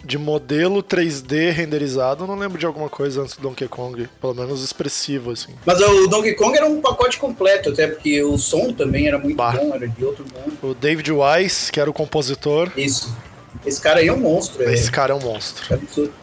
[0.04, 4.62] de modelo 3D renderizado, não lembro de alguma coisa antes do Donkey Kong, pelo menos
[4.62, 5.52] expressivo, assim.
[5.64, 9.36] Mas o Donkey Kong era um pacote completo, até porque o som também era muito
[9.36, 9.52] bah.
[9.52, 10.58] bom, era de outro mundo.
[10.62, 12.70] O David Wise, que era o compositor.
[12.76, 13.14] Isso.
[13.64, 14.62] Esse cara aí é um monstro.
[14.62, 14.92] Esse é...
[14.92, 15.78] cara é um monstro.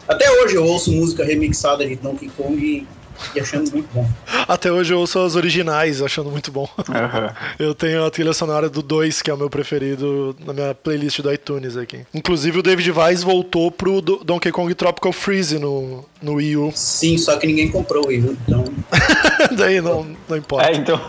[0.06, 2.86] Até hoje eu ouço música remixada de Donkey Kong e
[3.34, 4.08] e achando muito bom.
[4.48, 6.68] Até hoje eu ouço as originais, achando muito bom.
[6.78, 7.32] Uhum.
[7.58, 11.20] Eu tenho a trilha sonora do 2, que é o meu preferido, na minha playlist
[11.20, 12.04] do iTunes aqui.
[12.12, 16.72] Inclusive o David Weiss voltou pro Donkey Kong Tropical Freeze no, no Wii U.
[16.74, 18.64] Sim, só que ninguém comprou o Wii U, então...
[19.56, 20.70] Daí não, não importa.
[20.70, 21.00] É, então...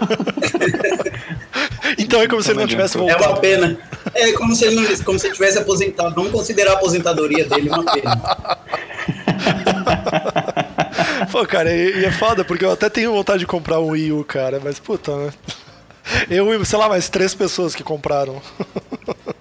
[1.98, 3.24] então é como se ele não tivesse voltado.
[3.24, 3.78] É uma pena.
[4.14, 6.14] É como se ele, não, como se ele tivesse aposentado.
[6.16, 8.22] Vamos considerar a aposentadoria dele uma pena.
[11.34, 14.24] Pô, cara, e, é foda, porque eu até tenho vontade de comprar um Wii U,
[14.24, 15.34] cara, mas puta, né?
[16.30, 18.40] Eu e, sei lá, mais três pessoas que compraram.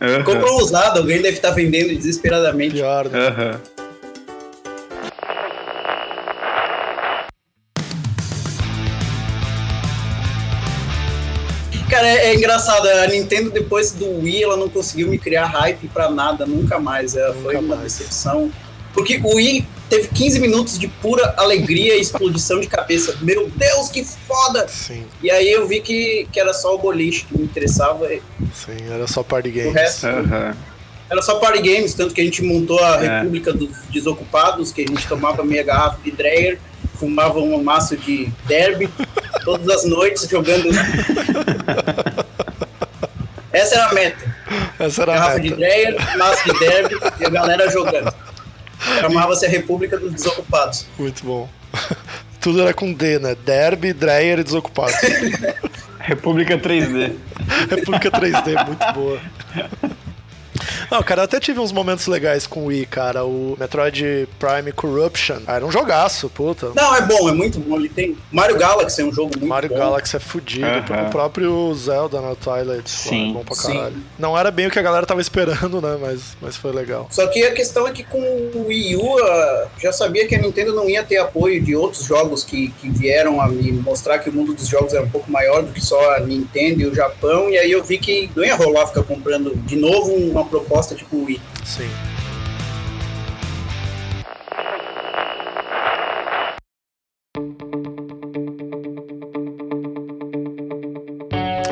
[0.01, 0.25] Uhum.
[0.25, 2.77] Comprou usado, alguém deve estar vendendo desesperadamente.
[2.77, 3.29] Pior, né?
[3.29, 3.83] Uhum.
[11.91, 15.89] Cara, é, é, engraçado, a Nintendo depois do Wii, ela não conseguiu me criar hype
[15.89, 17.15] pra nada, nunca mais.
[17.15, 17.99] Ela nunca foi uma mais.
[17.99, 18.51] decepção.
[18.93, 23.17] Porque o Wii teve 15 minutos de pura alegria e explodição de cabeça.
[23.21, 24.67] Meu Deus, que foda!
[24.69, 25.05] Sim.
[25.23, 28.09] E aí eu vi que, que era só o boliche que me interessava.
[28.09, 29.71] Sim, era só party games.
[29.71, 30.55] O resto, uhum.
[31.11, 33.19] Era só party games, tanto que a gente montou a é.
[33.19, 36.59] República dos Desocupados, que a gente tomava meia garrafa de Dreyer,
[36.95, 38.89] fumava um maço de derby,
[39.45, 40.71] todas as noites jogando.
[43.53, 44.37] Essa era a meta.
[44.79, 45.49] Essa era garrafa a meta.
[45.49, 48.22] de Dreyer, maço de derby e a galera jogando.
[49.01, 50.87] Chamava-se a República dos Desocupados.
[50.99, 51.49] Muito bom.
[52.41, 53.37] Tudo era com D, né?
[53.45, 54.97] Derby, Dreyer e Desocupados.
[56.01, 57.13] República 3D.
[57.71, 59.21] República 3D, muito boa.
[60.91, 63.25] Não, cara, eu até tive uns momentos legais com o Wii, cara.
[63.25, 65.41] O Metroid Prime Corruption.
[65.47, 66.71] Ah, era um jogaço, puta.
[66.75, 67.77] Não, é bom, é muito bom.
[67.77, 68.17] Ele tem.
[68.31, 69.77] Mario Galaxy é um jogo muito Mario bom.
[69.77, 70.67] Mario Galaxy é fudido.
[71.07, 73.31] O próprio Zelda na Twilight Sim.
[73.31, 73.95] é bom pra caralho.
[73.95, 74.05] Sim.
[74.19, 75.99] Não era bem o que a galera tava esperando, né?
[76.01, 77.07] Mas, mas foi legal.
[77.11, 79.17] Só que a questão é que com o Wii U,
[79.79, 83.41] já sabia que a Nintendo não ia ter apoio de outros jogos que, que vieram
[83.41, 86.17] a me mostrar que o mundo dos jogos era um pouco maior do que só
[86.17, 87.49] a Nintendo e o Japão.
[87.51, 91.25] E aí eu vi que não ia rolar ficar comprando de novo uma proposta tipo
[91.25, 91.41] Wii.
[91.65, 91.89] Sim.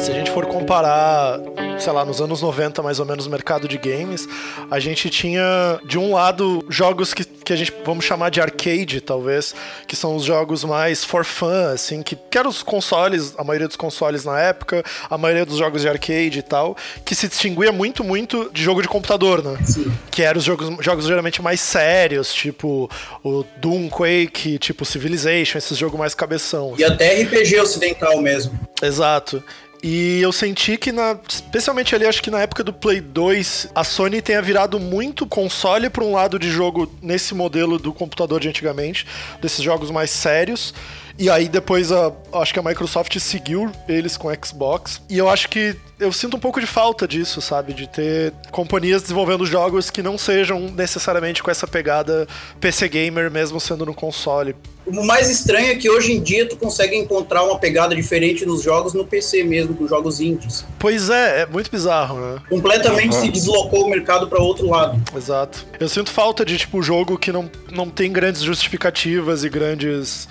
[0.01, 1.41] Se a gente for comparar
[1.79, 4.29] sei lá, nos anos 90, mais ou menos, no mercado de games,
[4.71, 9.01] a gente tinha, de um lado, jogos que, que a gente vamos chamar de arcade,
[9.01, 13.43] talvez, que são os jogos mais for fun, assim, que, que eram os consoles, a
[13.43, 17.27] maioria dos consoles na época, a maioria dos jogos de arcade e tal, que se
[17.27, 19.59] distinguia muito, muito de jogo de computador, né?
[19.65, 19.93] Sim.
[20.13, 22.89] Que eram os jogos, jogos geralmente mais sérios, tipo
[23.25, 26.75] o Doom, Quake, tipo Civilization, esses jogos mais cabeção.
[26.79, 28.57] E até RPG ocidental mesmo.
[28.81, 29.43] Exato.
[29.83, 33.83] E eu senti que, na, especialmente ali, acho que na época do Play 2, a
[33.83, 38.49] Sony tenha virado muito console para um lado de jogo nesse modelo do computador de
[38.49, 39.07] antigamente,
[39.41, 40.75] desses jogos mais sérios.
[41.21, 45.03] E aí depois a, acho que a Microsoft seguiu eles com Xbox.
[45.07, 47.75] E eu acho que eu sinto um pouco de falta disso, sabe?
[47.75, 52.27] De ter companhias desenvolvendo jogos que não sejam necessariamente com essa pegada
[52.59, 54.57] PC gamer, mesmo sendo no console.
[54.87, 58.63] O mais estranho é que hoje em dia tu consegue encontrar uma pegada diferente nos
[58.63, 60.65] jogos no PC mesmo, com jogos indies.
[60.79, 62.41] Pois é, é muito bizarro, né?
[62.49, 63.21] Completamente uhum.
[63.21, 64.99] se deslocou o mercado para outro lado.
[65.15, 65.67] Exato.
[65.79, 70.27] Eu sinto falta de tipo jogo que não, não tem grandes justificativas e grandes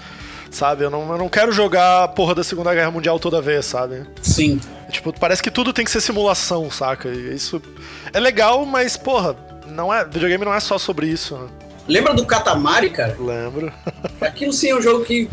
[0.52, 0.84] sabe?
[0.84, 4.04] Eu não, eu não quero jogar a porra da Segunda Guerra Mundial toda vez, sabe?
[4.22, 4.60] Sim.
[4.92, 7.10] Tipo, parece que tudo tem que ser simulação, saca?
[7.10, 7.62] E isso
[8.14, 9.36] é legal, mas, porra,
[9.68, 11.48] não é, videogame não é só sobre isso, né?
[11.88, 13.16] Lembra do Katamari, cara?
[13.20, 13.72] Lembro.
[14.22, 15.30] Aquilo sim é um jogo que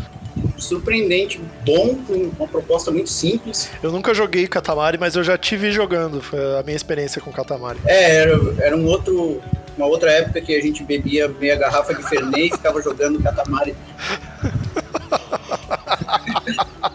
[0.57, 3.69] surpreendente, bom, com uma proposta muito simples.
[3.81, 7.79] Eu nunca joguei Katamari, mas eu já tive jogando, foi a minha experiência com Katamari.
[7.85, 9.41] É, era, era um outro,
[9.77, 13.75] uma outra época que a gente bebia meia garrafa de Fernet e ficava jogando Katamari.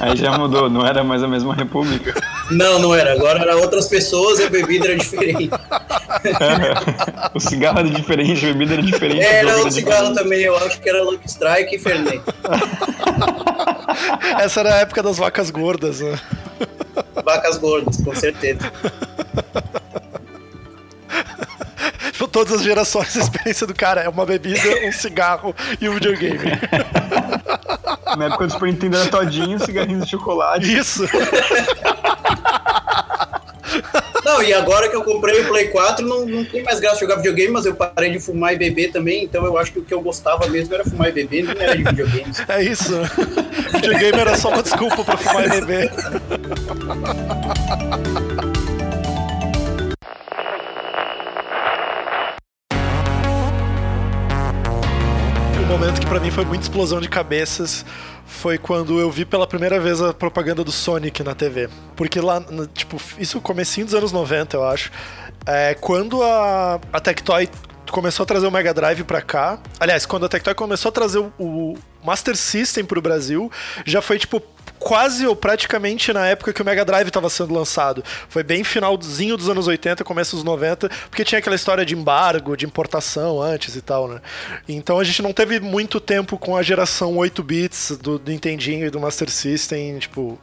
[0.00, 2.20] Aí já mudou, não era mais a mesma república.
[2.50, 3.12] Não, não era.
[3.12, 5.50] Agora era outras pessoas e a bebida era diferente.
[7.34, 9.20] o cigarro era diferente, a bebida era diferente.
[9.20, 10.14] É, era o cigarro diferente.
[10.14, 12.20] também, eu acho que era Lucky Strike e Fernet.
[14.40, 16.18] Essa era a época das vacas gordas, né?
[17.24, 18.72] Vacas gordas, com certeza.
[22.32, 26.38] Todas as gerações, a experiência do cara é uma bebida, um cigarro e um videogame.
[28.16, 30.74] Na época do Super Nintendo era todinho, cigarrinho de chocolate.
[30.74, 31.04] Isso!
[34.24, 37.16] Não, e agora que eu comprei o Play 4, não, não tem mais graça jogar
[37.16, 39.92] videogame, mas eu parei de fumar e beber também, então eu acho que o que
[39.92, 42.32] eu gostava mesmo era fumar e beber, não era de videogame.
[42.48, 42.92] É isso.
[43.74, 45.90] videogame era só uma desculpa pra fumar e beber.
[56.34, 57.84] foi muita explosão de cabeças
[58.26, 61.68] foi quando eu vi pela primeira vez a propaganda do Sonic na TV.
[61.94, 62.42] Porque lá,
[62.72, 64.90] tipo, isso comecinho dos anos 90, eu acho.
[65.44, 67.48] É, quando a, a Tectoy
[67.90, 69.58] começou a trazer o Mega Drive pra cá.
[69.78, 73.52] Aliás, quando a Tectoy começou a trazer o, o Master System pro Brasil,
[73.84, 74.42] já foi tipo
[74.82, 78.02] quase ou praticamente na época que o Mega Drive estava sendo lançado.
[78.28, 82.56] Foi bem finalzinho dos anos 80, começo dos 90, porque tinha aquela história de embargo,
[82.56, 84.20] de importação antes e tal, né?
[84.68, 88.90] Então a gente não teve muito tempo com a geração 8 bits do Nintendinho e
[88.90, 90.38] do Master System, tipo,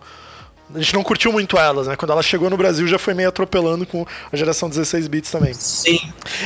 [0.74, 1.96] a gente não curtiu muito elas, né?
[1.96, 5.54] Quando ela chegou no Brasil já foi meio atropelando com a geração 16 bits também.
[5.54, 6.00] Sim.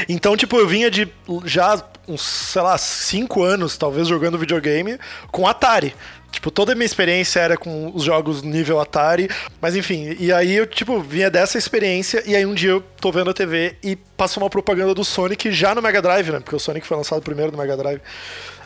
[0.07, 1.07] Então, tipo, eu vinha de
[1.45, 4.97] já uns, sei lá, 5 anos, talvez, jogando videogame
[5.31, 5.93] com Atari.
[6.33, 9.29] Tipo, toda a minha experiência era com os jogos nível Atari.
[9.61, 12.23] Mas enfim, e aí eu, tipo, vinha dessa experiência.
[12.25, 15.51] E aí um dia eu tô vendo a TV e passou uma propaganda do Sonic
[15.51, 16.39] já no Mega Drive, né?
[16.39, 18.01] Porque o Sonic foi lançado primeiro no Mega Drive.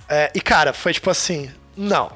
[0.07, 2.09] É, e cara, foi tipo assim: não,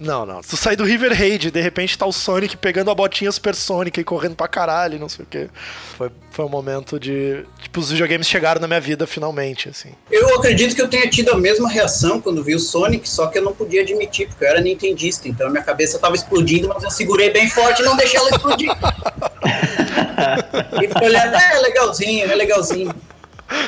[0.00, 0.40] não, não.
[0.40, 4.04] Tu sai do River Raid, de repente tá o Sonic pegando a botinha supersônica e
[4.04, 5.50] correndo pra caralho, não sei o quê.
[5.98, 7.44] Foi, foi um momento de.
[7.60, 9.90] Tipo, os videogames chegaram na minha vida finalmente, assim.
[10.10, 13.38] Eu acredito que eu tenha tido a mesma reação quando vi o Sonic, só que
[13.38, 16.82] eu não podia admitir, porque eu era nintendista, então a minha cabeça tava explodindo, mas
[16.82, 18.70] eu segurei bem forte e não deixei ela explodir.
[20.82, 22.94] e fiquei olhando, é legalzinho, é legalzinho.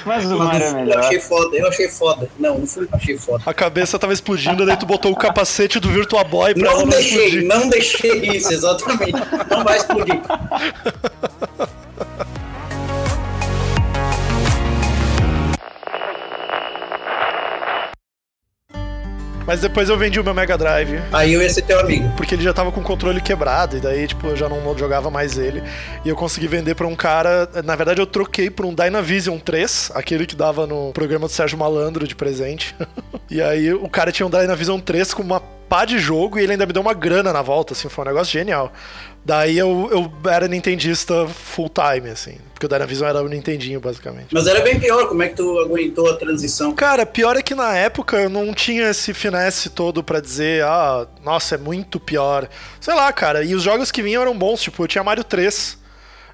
[0.04, 0.94] Mas o Mario é melhor.
[0.94, 2.30] Eu achei foda, eu achei foda.
[2.38, 3.42] Não, não fui, achei foda.
[3.46, 6.88] A cabeça tava explodindo, daí tu botou o capacete do Virtua Boy pra não, não
[6.88, 7.48] deixei, explodir.
[7.48, 9.12] Não deixei isso, exatamente.
[9.50, 10.20] Não vai explodir.
[19.52, 20.98] Mas depois eu vendi o meu Mega Drive.
[21.12, 22.10] Aí eu ia ser teu amigo.
[22.16, 25.10] Porque ele já tava com o controle quebrado, e daí, tipo, eu já não jogava
[25.10, 25.62] mais ele.
[26.02, 27.46] E eu consegui vender pra um cara.
[27.62, 31.58] Na verdade, eu troquei por um Dynavision 3, aquele que dava no programa do Sérgio
[31.58, 32.74] Malandro de presente.
[33.30, 36.52] e aí o cara tinha um Dynavision 3 com uma pá de jogo e ele
[36.52, 38.72] ainda me deu uma grana na volta, assim, foi um negócio genial.
[39.24, 42.36] Daí eu, eu era nintendista full time, assim.
[42.52, 44.28] Porque o Dynavision era o Nintendinho, basicamente.
[44.32, 46.72] Mas era bem pior, como é que tu aguentou a transição?
[46.74, 51.06] Cara, pior é que na época eu não tinha esse finesse todo para dizer, ah,
[51.24, 52.48] nossa, é muito pior.
[52.80, 53.44] Sei lá, cara.
[53.44, 55.78] E os jogos que vinham eram bons, tipo, eu tinha Mario 3.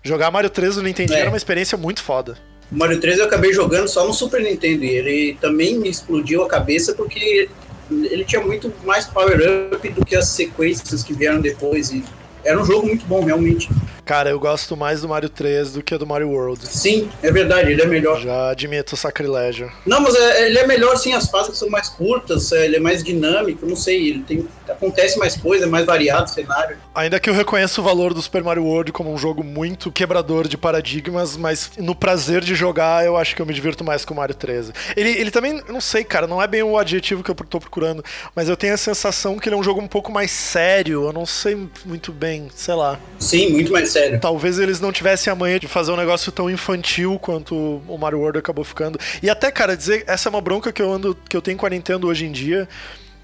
[0.02, 1.20] Jogar Mario 3 no Nintendinho é.
[1.22, 2.36] era uma experiência muito foda.
[2.70, 6.42] O Mario 3 eu acabei jogando só no Super Nintendo e ele também me explodiu
[6.42, 7.48] a cabeça porque
[7.90, 12.04] ele tinha muito mais power-up do que as sequências que vieram depois e
[12.48, 13.68] era um jogo muito bom, realmente.
[14.08, 16.66] Cara, eu gosto mais do Mario 3 do que do Mario World.
[16.66, 18.18] Sim, é verdade, ele é melhor.
[18.18, 19.70] Já admito o sacrilégio.
[19.84, 22.80] Não, mas é, ele é melhor sim, as fases são mais curtas, é, ele é
[22.80, 26.78] mais dinâmico, não sei, ele tem, acontece mais coisa, é mais variado o cenário.
[26.94, 30.48] Ainda que eu reconheça o valor do Super Mario World como um jogo muito quebrador
[30.48, 34.14] de paradigmas, mas no prazer de jogar, eu acho que eu me divirto mais com
[34.14, 34.72] o Mario 13.
[34.96, 38.02] Ele, ele também, não sei, cara, não é bem o adjetivo que eu tô procurando,
[38.34, 41.12] mas eu tenho a sensação que ele é um jogo um pouco mais sério, eu
[41.12, 42.98] não sei muito bem, sei lá.
[43.18, 44.20] Sim, muito mais sério sério.
[44.20, 48.20] Talvez eles não tivessem a manha de fazer um negócio tão infantil quanto o Mario
[48.20, 48.98] World acabou ficando.
[49.22, 51.66] E até, cara, dizer, essa é uma bronca que eu ando, que eu tenho com
[51.66, 52.68] a Nintendo hoje em dia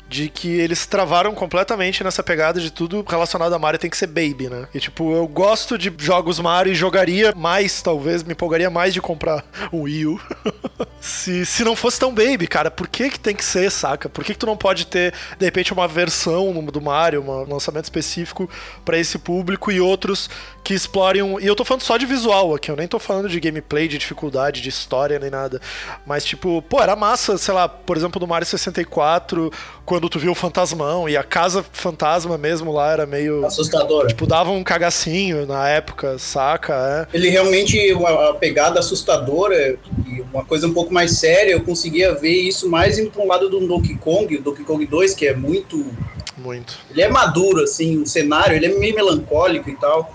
[0.09, 4.07] de que eles travaram completamente nessa pegada de tudo relacionado a Mario tem que ser
[4.07, 4.69] baby, né?
[4.75, 9.01] E tipo, eu gosto de jogos Mario e jogaria mais, talvez, me empolgaria mais de
[9.01, 10.21] comprar um Wii U.
[11.01, 14.09] se, se não fosse tão baby, cara, por que que tem que ser, saca?
[14.09, 17.85] Por que que tu não pode ter, de repente, uma versão do Mario, um lançamento
[17.85, 18.49] específico
[18.85, 20.29] para esse público e outros
[20.65, 21.39] que explorem um...
[21.39, 23.99] E eu tô falando só de visual aqui, eu nem tô falando de gameplay, de
[23.99, 25.61] dificuldade, de história, nem nada.
[26.07, 29.53] Mas, tipo, pô, era massa, sei lá, por exemplo, do Mario 64,
[29.85, 33.45] quando tu viu o fantasmão e a casa fantasma mesmo lá era meio.
[33.45, 34.09] Assustadora.
[34.09, 37.09] Tipo, dava um cagacinho na época, saca?
[37.13, 37.17] É.
[37.17, 42.35] Ele realmente, uma, pegada assustadora e uma coisa um pouco mais séria, eu conseguia ver
[42.35, 45.35] isso mais indo pra um lado do Donkey Kong, o Donkey Kong 2, que é
[45.35, 45.85] muito.
[46.39, 46.79] Muito.
[46.91, 50.15] Ele é maduro, assim, o cenário, ele é meio melancólico e tal.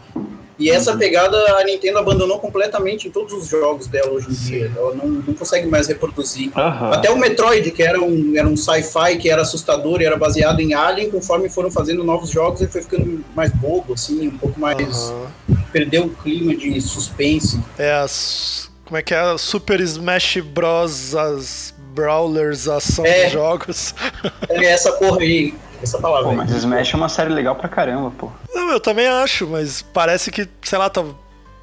[0.60, 4.72] E essa pegada a Nintendo abandonou completamente em todos os jogos dela hoje em dia.
[4.76, 6.52] Ela não, não, consegue mais reproduzir.
[6.56, 6.92] Uhum.
[6.92, 10.60] Até o Metroid, que era um, era um sci-fi, que era assustador e era baseado
[10.60, 14.60] em Alien, conforme foram fazendo novos jogos, ele foi ficando mais bobo, assim, um pouco
[14.60, 15.10] mais.
[15.10, 15.28] Uhum.
[15.72, 17.58] Perdeu o clima de suspense.
[17.78, 18.70] É, as.
[18.84, 19.38] Como é que é?
[19.38, 21.16] Super Smash Bros.
[21.16, 23.94] As Brawlers, ação é, de jogos.
[24.50, 26.30] É essa porra aí essa palavra.
[26.30, 28.30] Pô, mas Smash é uma série legal pra caramba, pô.
[28.54, 31.04] Não, eu também acho, mas parece que, sei lá, tá,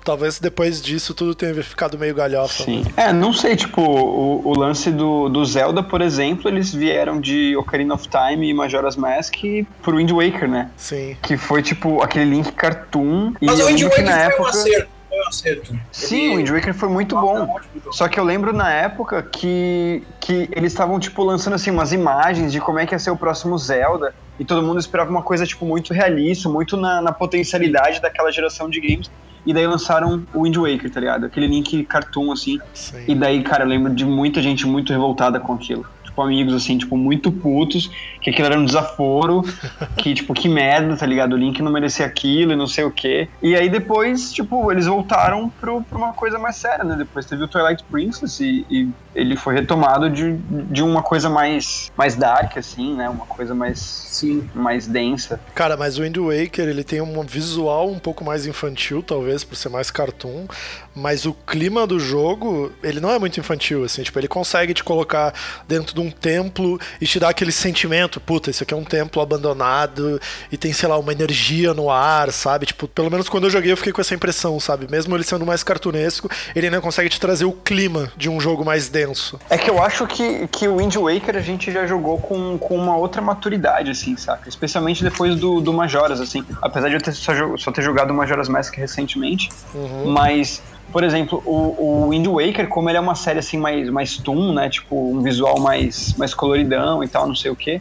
[0.04, 2.62] talvez depois disso tudo tenha ficado meio galhofa.
[2.62, 2.84] Sim.
[2.96, 7.56] É, não sei, tipo, o, o, lance do, do Zelda, por exemplo, eles vieram de
[7.56, 9.34] Ocarina of Time e Majora's Mask
[9.82, 10.70] pro Wind Waker, né?
[10.76, 11.16] Sim.
[11.22, 13.34] Que foi, tipo, aquele link cartoon.
[13.40, 14.42] Mas o Wind Waker na época...
[14.42, 15.78] um acerto um acerto.
[15.90, 17.56] Sim, o Wind Waker foi muito bom.
[17.90, 22.52] Só que eu lembro na época que, que eles estavam, tipo, lançando, assim, umas imagens
[22.52, 24.14] de como é que ia ser o próximo Zelda.
[24.38, 28.68] E todo mundo esperava uma coisa, tipo, muito realista, muito na, na potencialidade daquela geração
[28.68, 29.10] de games.
[29.46, 31.26] E daí lançaram o Wind Waker, tá ligado?
[31.26, 32.58] Aquele link cartoon, assim.
[32.74, 33.04] Sim.
[33.06, 36.78] E daí, cara, eu lembro de muita gente muito revoltada com aquilo tipo, amigos, assim,
[36.78, 39.42] tipo, muito putos, que aquilo era um desaforo,
[39.98, 41.34] que, tipo, que merda, tá ligado?
[41.34, 43.28] O Link não merecia aquilo e não sei o quê.
[43.42, 46.96] E aí depois, tipo, eles voltaram pro, pra uma coisa mais séria, né?
[46.96, 50.34] Depois teve o Twilight Princess e, e ele foi retomado de,
[50.70, 53.08] de uma coisa mais, mais dark, assim, né?
[53.08, 54.48] Uma coisa mais, Sim.
[54.54, 55.40] mais densa.
[55.54, 59.56] Cara, mas o Wind Waker, ele tem um visual um pouco mais infantil, talvez, por
[59.56, 60.46] ser mais cartoon,
[60.94, 64.84] mas o clima do jogo, ele não é muito infantil, assim, tipo, ele consegue te
[64.84, 65.32] colocar
[65.66, 69.22] dentro de um templo e te dar aquele sentimento, puta, esse aqui é um templo
[69.22, 70.20] abandonado
[70.52, 72.66] e tem, sei lá, uma energia no ar, sabe?
[72.66, 74.86] Tipo, pelo menos quando eu joguei eu fiquei com essa impressão, sabe?
[74.90, 78.64] Mesmo ele sendo mais cartunesco, ele ainda consegue te trazer o clima de um jogo
[78.64, 79.05] mais denso.
[79.48, 82.76] É que eu acho que, que o Wind Waker a gente já jogou com, com
[82.76, 84.48] uma outra maturidade, assim, saca?
[84.48, 86.44] Especialmente depois do, do Majoras, assim.
[86.62, 90.10] Apesar de eu ter, só, só ter jogado o Majoras Mask recentemente, uhum.
[90.10, 94.16] mas por exemplo, o, o Wind Waker, como ele é uma série assim mais, mais
[94.16, 94.70] toon, né?
[94.70, 97.80] Tipo, um visual mais, mais coloridão e tal, não sei o quê.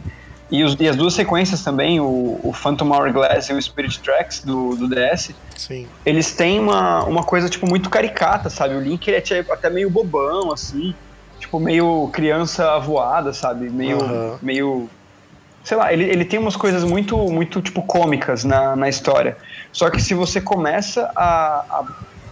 [0.50, 4.44] E, os, e as duas sequências também, o, o Phantom Hourglass e o Spirit Tracks
[4.44, 5.88] do, do DS, Sim.
[6.04, 8.74] eles têm uma, uma coisa, tipo, muito caricata, sabe?
[8.74, 10.94] O Link, ele é tipo, até meio bobão, assim.
[11.38, 13.68] Tipo, meio criança voada, sabre?
[13.70, 14.38] Meio, uhum.
[14.42, 14.90] meio
[15.62, 19.36] sei lá, ele, ele tem umas coisas muito, muito tipo, cômicas na, na história.
[19.72, 21.84] Só que se você começa a, a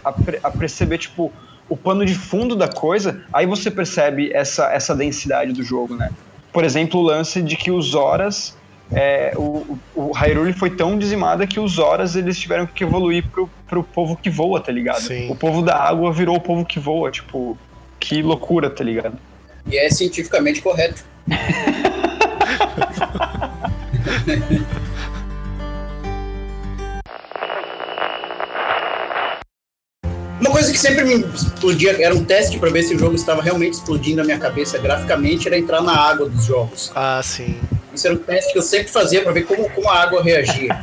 [0.05, 0.13] a,
[0.43, 1.33] a perceber, tipo,
[1.67, 6.11] o pano de fundo da coisa, aí você percebe essa, essa densidade do jogo, né?
[6.53, 8.55] Por exemplo, o lance de que os Horas.
[8.91, 13.49] É, o, o Hyrule foi tão dizimada que os Horas eles tiveram que evoluir pro,
[13.67, 15.01] pro povo que voa, tá ligado?
[15.01, 15.27] Sim.
[15.31, 17.57] O povo da água virou o povo que voa, tipo,
[18.05, 19.17] que loucura, tá ligado?
[19.65, 21.03] E é cientificamente correto.
[30.39, 33.41] Uma coisa que sempre me explodia, era um teste para ver se o jogo estava
[33.41, 36.91] realmente explodindo na minha cabeça graficamente, era entrar na água dos jogos.
[36.93, 37.59] Ah, sim.
[37.93, 40.77] Isso era um teste que eu sempre fazia para ver como, como a água reagia.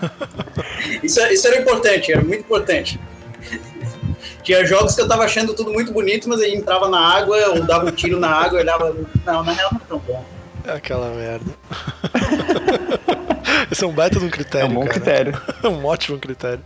[1.02, 3.00] isso, isso era importante, era muito importante.
[4.46, 7.64] Tinha jogos que eu tava achando tudo muito bonito, mas aí entrava na água, ou
[7.64, 8.96] dava um tiro na água, e olhava.
[9.24, 10.24] Não, na real não é tão bom.
[10.64, 11.52] É aquela merda.
[13.68, 14.66] Esse é um baita de um critério.
[14.66, 14.92] É um bom cara.
[14.92, 15.42] critério.
[15.64, 16.62] É um ótimo critério.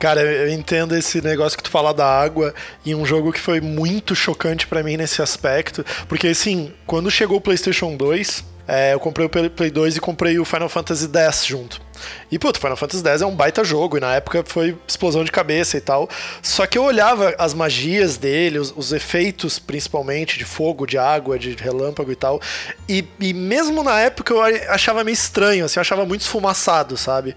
[0.00, 2.52] Cara, eu entendo esse negócio que tu fala da água
[2.84, 7.38] em um jogo que foi muito chocante para mim nesse aspecto, porque assim, quando chegou
[7.38, 11.46] o PlayStation 2, é, eu comprei o Play 2 e comprei o Final Fantasy X
[11.46, 11.80] junto.
[12.30, 15.32] E, puto, Final Fantasy X é um baita jogo, e na época foi explosão de
[15.32, 16.08] cabeça e tal.
[16.42, 21.38] Só que eu olhava as magias dele, os, os efeitos, principalmente, de fogo, de água,
[21.38, 22.40] de relâmpago e tal.
[22.88, 27.34] E, e, mesmo na época eu achava meio estranho, assim, eu achava muito esfumaçado, sabe?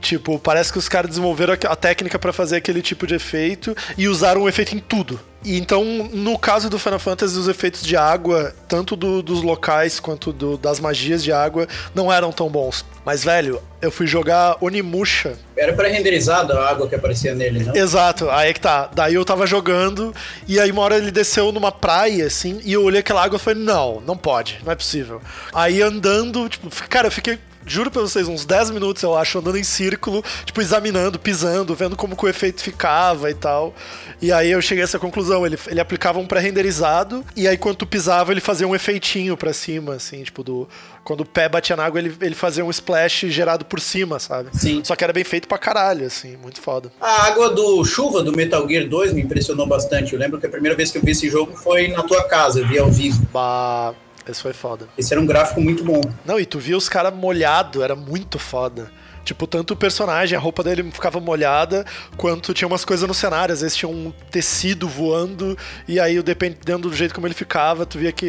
[0.00, 4.08] Tipo, parece que os caras desenvolveram a técnica para fazer aquele tipo de efeito e
[4.08, 5.20] usaram o efeito em tudo.
[5.44, 10.00] E então, no caso do Final Fantasy, os efeitos de água, tanto do, dos locais
[10.00, 12.84] quanto do, das magias de água, não eram tão bons.
[13.04, 15.36] Mas, velho, eu fui jogar Onimusha.
[15.56, 17.74] Era pré-renderizado a água que aparecia nele, não?
[17.76, 18.88] Exato, aí é que tá.
[18.94, 20.14] Daí eu tava jogando,
[20.48, 23.40] e aí uma hora ele desceu numa praia, assim, e eu olhei aquela água e
[23.40, 25.20] falei, não, não pode, não é possível.
[25.52, 29.58] Aí andando, tipo, cara, eu fiquei juro pra vocês, uns 10 minutos, eu acho, andando
[29.58, 33.74] em círculo, tipo, examinando, pisando, vendo como que o efeito ficava e tal.
[34.20, 35.44] E aí eu cheguei a essa conclusão.
[35.44, 39.52] Ele, ele aplicava um pré-renderizado, e aí quando tu pisava, ele fazia um efeitinho pra
[39.52, 40.68] cima, assim, tipo, do.
[41.02, 44.48] Quando o pé batia na água, ele, ele fazia um splash gerado por cima, sabe?
[44.54, 44.82] Sim.
[44.82, 46.90] Só que era bem feito pra caralho, assim, muito foda.
[46.98, 50.14] A água do chuva do Metal Gear 2 me impressionou bastante.
[50.14, 52.60] Eu lembro que a primeira vez que eu vi esse jogo foi na tua casa,
[52.60, 53.20] eu vi ao vivo.
[53.30, 53.94] Bah.
[54.28, 54.88] Esse foi foda.
[54.96, 56.00] Esse era um gráfico muito bom.
[56.24, 58.90] Não, e tu via os caras molhado, era muito foda.
[59.24, 61.84] Tipo, tanto o personagem, a roupa dele ficava molhada,
[62.16, 63.52] quanto tinha umas coisas no cenário.
[63.52, 65.56] Às vezes tinha um tecido voando,
[65.88, 68.26] e aí, dependendo do jeito como ele ficava, tu via que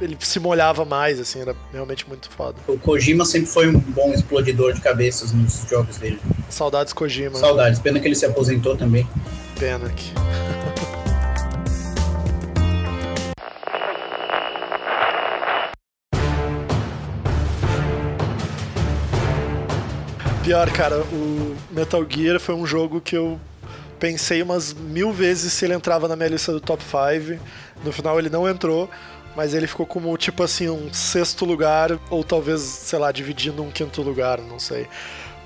[0.00, 2.56] ele se molhava mais, assim, era realmente muito foda.
[2.66, 6.18] O Kojima sempre foi um bom explodidor de cabeças nos jogos dele.
[6.48, 7.36] Saudades Kojima.
[7.36, 9.06] Saudades, pena que ele se aposentou também.
[9.58, 10.12] Pena que.
[20.48, 23.38] pior, cara, o Metal Gear foi um jogo que eu
[24.00, 27.38] pensei umas mil vezes se ele entrava na minha lista do top 5.
[27.84, 28.88] No final ele não entrou,
[29.36, 33.70] mas ele ficou como tipo assim um sexto lugar ou talvez, sei lá, dividindo um
[33.70, 34.86] quinto lugar, não sei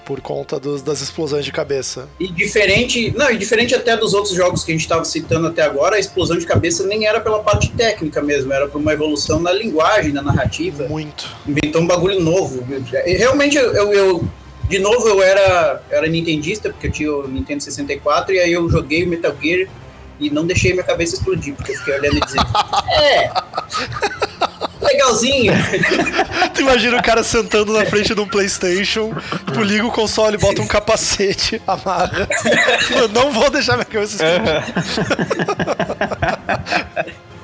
[0.05, 2.09] por conta dos, das explosões de cabeça.
[2.19, 5.63] E diferente, não, e diferente até dos outros jogos que a gente estava citando até
[5.63, 9.41] agora, a explosão de cabeça nem era pela parte técnica mesmo, era por uma evolução
[9.41, 10.89] na linguagem, na narrativa.
[10.89, 11.29] Muito.
[11.47, 12.67] Inventou um bagulho novo.
[13.05, 14.29] Realmente, eu, eu, eu,
[14.73, 18.71] de novo, eu era, era nintendista, porque eu tinha o Nintendo 64, e aí eu
[18.71, 19.69] joguei o Metal Gear
[20.19, 22.47] e não deixei minha cabeça explodir, porque eu fiquei olhando e dizendo,
[22.89, 23.31] é
[24.81, 25.53] legalzinho.
[26.55, 29.15] tu imagina o cara sentando na frente de um PlayStation,
[29.47, 32.27] tipo, liga o console, bota um capacete, amarra.
[32.97, 34.63] Eu não vou deixar minha cabeça explodir.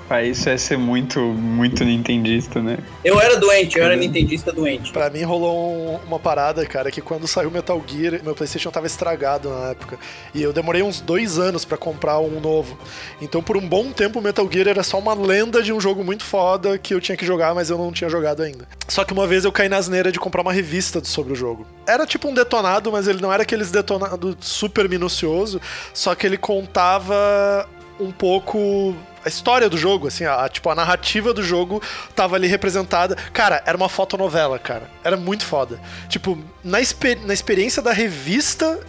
[0.09, 2.79] Pra isso é ser muito, muito nintendista, né?
[3.05, 4.91] Eu era doente, eu era nintendista doente.
[4.91, 8.87] Pra mim rolou um, uma parada, cara, que quando saiu Metal Gear, meu Playstation tava
[8.87, 9.99] estragado na época.
[10.35, 12.79] E eu demorei uns dois anos para comprar um novo.
[13.21, 16.03] Então por um bom tempo o Metal Gear era só uma lenda de um jogo
[16.03, 18.67] muito foda que eu tinha que jogar, mas eu não tinha jogado ainda.
[18.89, 21.67] Só que uma vez eu caí na asneira de comprar uma revista sobre o jogo.
[21.87, 25.61] Era tipo um detonado, mas ele não era aqueles detonado super minucioso,
[25.93, 27.69] só que ele contava
[28.01, 28.95] um pouco
[29.25, 31.83] a história do jogo, assim, a, tipo, a narrativa do jogo
[32.15, 33.17] tava ali representada.
[33.33, 34.91] Cara, era uma fotonovela, cara.
[35.05, 35.81] Era muito foda.
[36.09, 38.81] Tipo, na, exper na experiência da revista,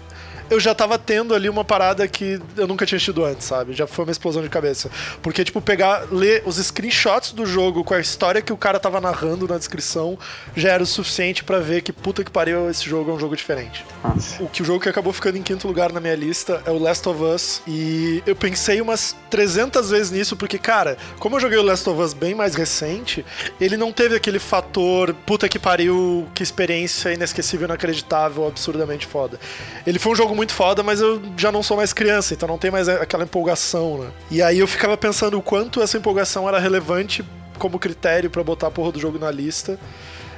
[0.49, 3.73] eu já tava tendo ali uma parada que eu nunca tinha tido antes, sabe?
[3.73, 4.89] Já foi uma explosão de cabeça.
[5.21, 8.99] Porque, tipo, pegar, ler os screenshots do jogo com a história que o cara tava
[8.99, 10.17] narrando na descrição
[10.55, 13.35] já era o suficiente para ver que puta que pariu, esse jogo é um jogo
[13.35, 13.85] diferente.
[14.03, 14.41] Nossa.
[14.41, 16.77] O que o jogo que acabou ficando em quinto lugar na minha lista é o
[16.77, 17.61] Last of Us.
[17.67, 22.01] E eu pensei umas 300 vezes nisso, porque, cara, como eu joguei o Last of
[22.01, 23.25] Us bem mais recente,
[23.59, 29.39] ele não teve aquele fator puta que pariu, que experiência inesquecível, inacreditável, absurdamente foda.
[29.85, 32.57] Ele foi um jogo muito foda, mas eu já não sou mais criança, então não
[32.57, 34.09] tem mais aquela empolgação, né?
[34.31, 37.25] E aí eu ficava pensando o quanto essa empolgação era relevante
[37.57, 39.77] como critério para botar a porra do jogo na lista.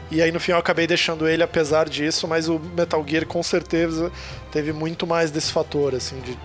[0.09, 3.43] E aí no fim eu acabei deixando ele apesar disso, mas o Metal Gear com
[3.43, 4.11] certeza
[4.51, 6.35] teve muito mais desse fator, assim, de.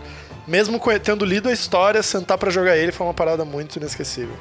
[0.46, 4.36] Mesmo tendo lido a história, sentar para jogar ele foi uma parada muito inesquecível.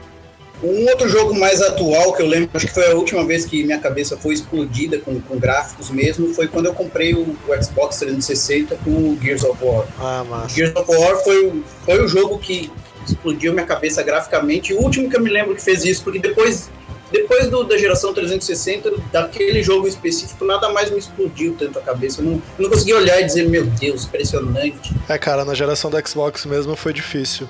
[0.63, 3.63] Um outro jogo mais atual que eu lembro, acho que foi a última vez que
[3.63, 7.97] minha cabeça foi explodida com, com gráficos mesmo, foi quando eu comprei o, o, Xbox
[7.97, 9.85] 360 com o Gears of War.
[9.99, 10.55] Ah, massa.
[10.55, 12.71] Gears of War foi, foi o jogo que
[13.05, 14.73] explodiu minha cabeça graficamente.
[14.73, 16.69] O último que eu me lembro que fez isso, porque depois
[17.11, 22.19] depois do, da geração 360, daquele jogo específico, nada mais me explodiu tanto a cabeça.
[22.19, 24.93] Eu não, eu não consegui olhar e dizer, meu Deus, impressionante.
[25.07, 27.47] É, cara, na geração do Xbox mesmo foi difícil.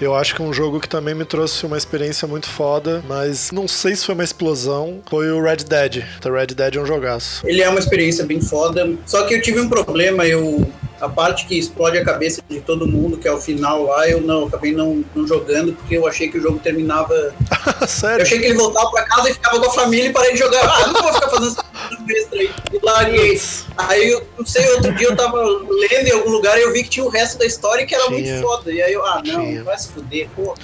[0.00, 3.68] Eu acho que um jogo que também me trouxe uma experiência muito foda, mas não
[3.68, 6.04] sei se foi uma explosão, foi o Red Dead.
[6.24, 7.46] O Red Dead é um jogaço.
[7.46, 10.66] Ele é uma experiência bem foda, só que eu tive um problema, eu
[11.00, 14.20] a parte que explode a cabeça de todo mundo, que é o final lá, eu
[14.20, 17.14] não acabei não, não jogando porque eu achei que o jogo terminava.
[17.86, 18.20] Sério?
[18.20, 20.38] Eu achei que ele voltava pra casa e ficava com a família e parei de
[20.38, 20.64] jogar.
[20.64, 21.64] Ah, não vou ficar fazendo essa
[22.12, 22.50] extra aí.
[22.72, 23.40] E larguei.
[23.76, 26.82] Aí eu não sei, outro dia eu tava lendo em algum lugar e eu vi
[26.82, 28.18] que tinha o resto da história que era tinha.
[28.18, 28.72] muito foda.
[28.72, 29.64] E aí eu, ah, não, tinha.
[29.64, 30.54] vai se fuder, pô.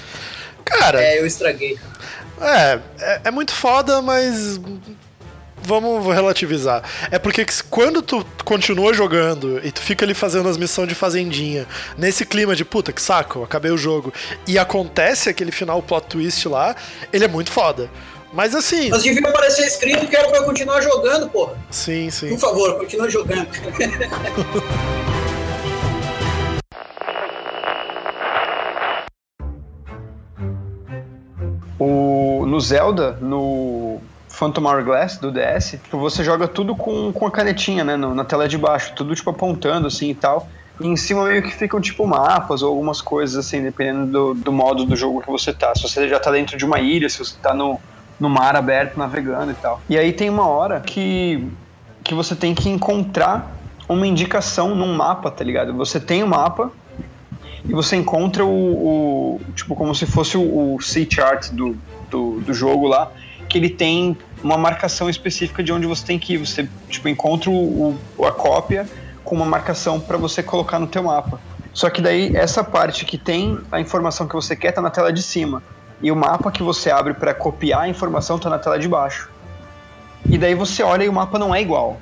[0.65, 1.03] Cara.
[1.03, 1.79] É, eu estraguei.
[2.41, 4.59] É, é, é muito foda, mas
[5.63, 6.83] vamos relativizar.
[7.11, 11.67] É porque quando tu continua jogando e tu fica ali fazendo as missões de fazendinha,
[11.97, 14.13] nesse clima de puta que saco, acabei o jogo,
[14.47, 16.75] e acontece aquele final plot twist lá,
[17.13, 17.91] ele é muito foda.
[18.33, 18.91] Mas assim.
[18.91, 21.55] Mas devia aparecer escrito que era pra eu continuar jogando, porra.
[21.71, 22.29] Sim, sim.
[22.31, 23.49] Por favor, continue jogando.
[31.79, 37.31] o, no Zelda, no Phantom Hourglass do DS, tipo, você joga tudo com, com a
[37.31, 40.49] canetinha, né, no, na tela de baixo, tudo tipo apontando assim e tal.
[40.81, 44.53] E em cima meio que ficam tipo mapas ou algumas coisas assim, dependendo do, do
[44.53, 45.75] modo do jogo que você tá.
[45.75, 47.79] Se você já tá dentro de uma ilha, se você tá no,
[48.21, 49.81] no mar aberto navegando e tal.
[49.89, 51.49] E aí tem uma hora que,
[52.05, 53.57] que você tem que encontrar
[53.89, 55.75] uma indicação num mapa, tá ligado?
[55.75, 56.71] Você tem o um mapa
[57.65, 61.77] e você encontra o, o, tipo como se fosse o, o sea chart do,
[62.11, 63.11] do, do jogo lá
[63.49, 66.37] que ele tem uma marcação específica de onde você tem que ir.
[66.39, 68.87] Você tipo encontra o, a cópia
[69.25, 71.41] com uma marcação para você colocar no teu mapa.
[71.73, 75.13] Só que daí essa parte que tem a informação que você quer tá na tela
[75.13, 75.63] de cima
[76.03, 79.29] e o mapa que você abre para copiar a informação tá na tela de baixo.
[80.29, 81.99] E daí você olha e o mapa não é igual.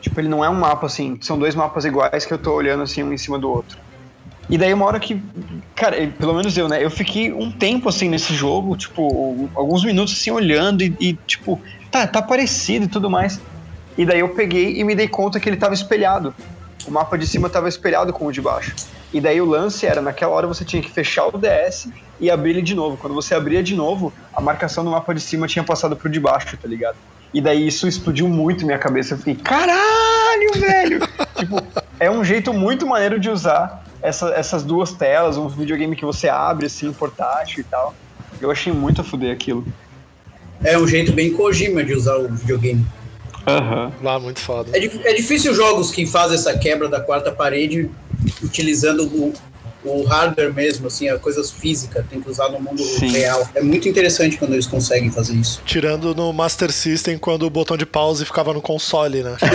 [0.00, 2.82] Tipo, ele não é um mapa assim, são dois mapas iguais que eu tô olhando
[2.82, 3.78] assim um em cima do outro.
[4.50, 5.22] E daí uma hora que,
[5.74, 6.84] cara, pelo menos eu, né?
[6.84, 11.60] Eu fiquei um tempo assim nesse jogo, tipo, alguns minutos assim olhando e, e, tipo,
[11.90, 13.40] tá, tá parecido e tudo mais.
[13.96, 16.34] E daí eu peguei e me dei conta que ele tava espelhado.
[16.86, 18.74] o mapa de cima estava espelhado com o de baixo.
[19.12, 21.88] E daí o lance era, naquela hora você tinha que fechar o DS
[22.22, 22.96] e abrir ele de novo.
[22.96, 26.20] Quando você abria de novo, a marcação do mapa de cima tinha passado pro de
[26.20, 26.96] baixo, tá ligado?
[27.34, 29.14] E daí isso explodiu muito minha cabeça.
[29.14, 31.00] Eu fiquei, caralho, velho!
[31.36, 31.60] tipo,
[31.98, 36.28] é um jeito muito maneiro de usar essa, essas duas telas, um videogame que você
[36.28, 37.92] abre assim, portátil e tal.
[38.40, 39.66] Eu achei muito a fuder aquilo.
[40.62, 42.86] É um jeito bem Kojima de usar o videogame.
[43.44, 43.86] Aham.
[43.86, 43.92] Uhum.
[44.00, 44.70] Lá, muito foda.
[44.72, 47.90] É, é difícil jogos que fazem essa quebra da quarta parede
[48.44, 49.32] utilizando o,
[49.84, 53.08] o hardware mesmo, assim, as coisas físicas, tem que usar no mundo Sim.
[53.08, 53.48] real.
[53.54, 55.62] É muito interessante quando eles conseguem fazer isso.
[55.64, 59.36] Tirando no Master System, quando o botão de pause ficava no console, né?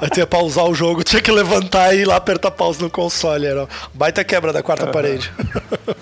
[0.00, 3.46] Aí tinha pausar o jogo, tinha que levantar e ir lá apertar pause no console.
[3.46, 4.92] Era baita quebra da quarta uhum.
[4.92, 5.32] parede.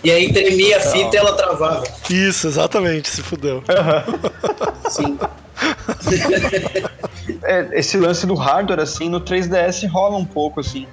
[0.02, 1.84] E aí tremia a fita e ela travava.
[2.10, 3.58] Isso, exatamente, se fudeu.
[3.58, 4.90] Uhum.
[4.90, 5.18] Sim.
[7.44, 10.86] é, esse lance do hardware, assim, no 3DS rola um pouco, assim,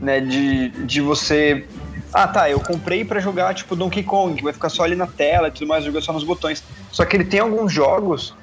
[0.00, 0.20] né?
[0.20, 1.66] De, de você.
[2.12, 5.06] Ah, tá, eu comprei para jogar, tipo, Donkey Kong, que vai ficar só ali na
[5.06, 6.62] tela e tudo mais, jogar só nos botões.
[6.90, 8.34] Só que ele tem alguns jogos.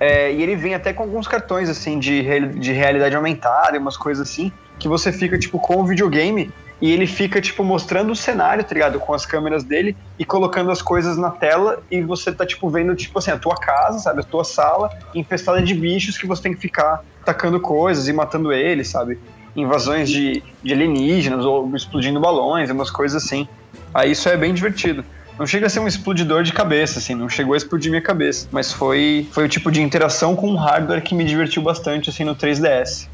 [0.00, 3.96] É, e ele vem até com alguns cartões, assim, de, de realidade aumentada e umas
[3.96, 8.16] coisas assim, que você fica, tipo, com o videogame e ele fica, tipo, mostrando o
[8.16, 9.00] cenário, tá ligado?
[9.00, 12.94] Com as câmeras dele e colocando as coisas na tela e você tá, tipo, vendo,
[12.94, 14.20] tipo assim, a tua casa, sabe?
[14.20, 18.52] A tua sala infestada de bichos que você tem que ficar tacando coisas e matando
[18.52, 19.18] eles, sabe?
[19.56, 23.48] Invasões de, de alienígenas ou explodindo balões, umas coisas assim.
[23.92, 25.04] Aí isso é bem divertido.
[25.38, 28.48] Não chega a ser um explodidor de cabeça, assim, não chegou a explodir minha cabeça.
[28.50, 32.24] Mas foi, foi o tipo de interação com o hardware que me divertiu bastante, assim,
[32.24, 33.08] no 3DS.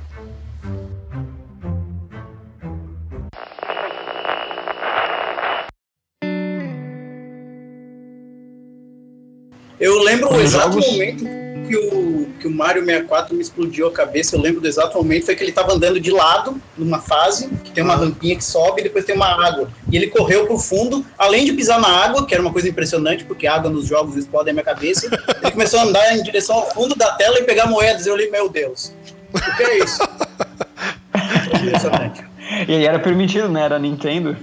[9.78, 10.93] Eu lembro o exato jogos...
[10.93, 14.36] momento que o, que o Mario 64 me explodiu a cabeça.
[14.36, 17.70] Eu lembro do exato momento, foi que ele estava andando de lado numa fase, que
[17.70, 19.68] tem uma rampinha que sobe e depois tem uma água.
[19.90, 23.24] E ele correu pro fundo, além de pisar na água, que era uma coisa impressionante,
[23.24, 25.06] porque água nos jogos explode a minha cabeça.
[25.06, 28.06] Ele começou a andar em direção ao fundo da tela e pegar moedas.
[28.06, 28.92] Eu olhei, meu Deus,
[29.32, 30.02] o que é isso?
[31.64, 32.24] impressionante.
[32.68, 33.62] E ele era permitido, né?
[33.62, 34.36] Era Nintendo.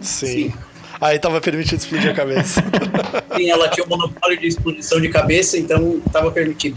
[0.00, 0.26] Sim.
[0.26, 0.54] Sim.
[1.00, 2.62] Aí tava permitido explodir a cabeça.
[3.36, 6.76] Sim, ela tinha o um monopólio de explosão de cabeça, então tava permitido.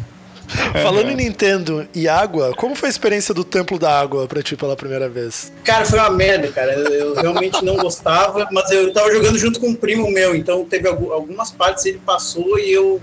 [0.82, 4.56] Falando em Nintendo e água, como foi a experiência do Templo da Água pra ti
[4.56, 5.52] pela primeira vez?
[5.64, 6.74] Cara, foi uma merda, cara.
[6.74, 10.88] Eu realmente não gostava, mas eu tava jogando junto com um primo meu, então teve
[10.88, 13.02] algumas partes ele passou e eu,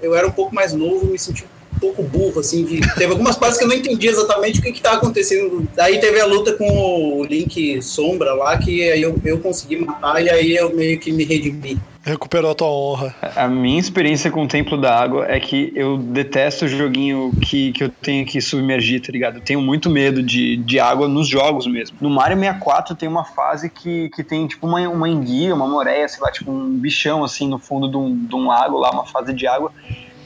[0.00, 3.36] eu era um pouco mais novo, me senti um pouco burro, assim, de, teve algumas
[3.36, 5.68] partes que eu não entendi exatamente o que estava acontecendo.
[5.74, 10.22] Daí teve a luta com o Link Sombra lá, que aí eu, eu consegui matar
[10.22, 11.78] e aí eu meio que me redimi.
[12.08, 13.14] Recuperou a tua honra.
[13.36, 17.70] A minha experiência com o Templo da Água é que eu detesto o joguinho que,
[17.72, 19.36] que eu tenho que submergir, tá ligado?
[19.36, 21.98] Eu tenho muito medo de, de água nos jogos mesmo.
[22.00, 26.08] No Mario 64 tem uma fase que, que tem tipo uma, uma enguia, uma moreia,
[26.08, 29.04] sei lá, tipo um bichão assim no fundo de um, de um lago lá, uma
[29.04, 29.70] fase de água.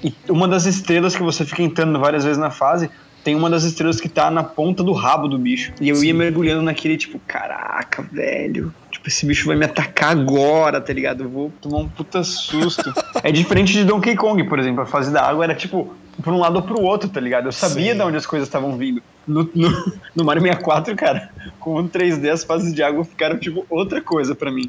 [0.02, 2.90] E uma das estrelas que você fica entrando várias vezes na fase,
[3.22, 5.72] tem uma das estrelas que tá na ponta do rabo do bicho.
[5.80, 6.06] E eu Sim.
[6.06, 8.74] ia mergulhando naquele, tipo, caraca, velho.
[8.90, 11.24] Tipo, esse bicho vai me atacar agora, tá ligado?
[11.24, 12.92] Eu vou tomar um puta susto.
[13.22, 14.82] é diferente de Donkey Kong, por exemplo.
[14.82, 17.46] A fase da água era, tipo, por um lado ou pro outro, tá ligado?
[17.46, 17.98] Eu sabia Sim.
[17.98, 19.00] de onde as coisas estavam vindo.
[19.26, 21.30] No, no, no Mario 64, cara,
[21.60, 24.68] com o 3D, as fases de água ficaram, tipo, outra coisa para mim.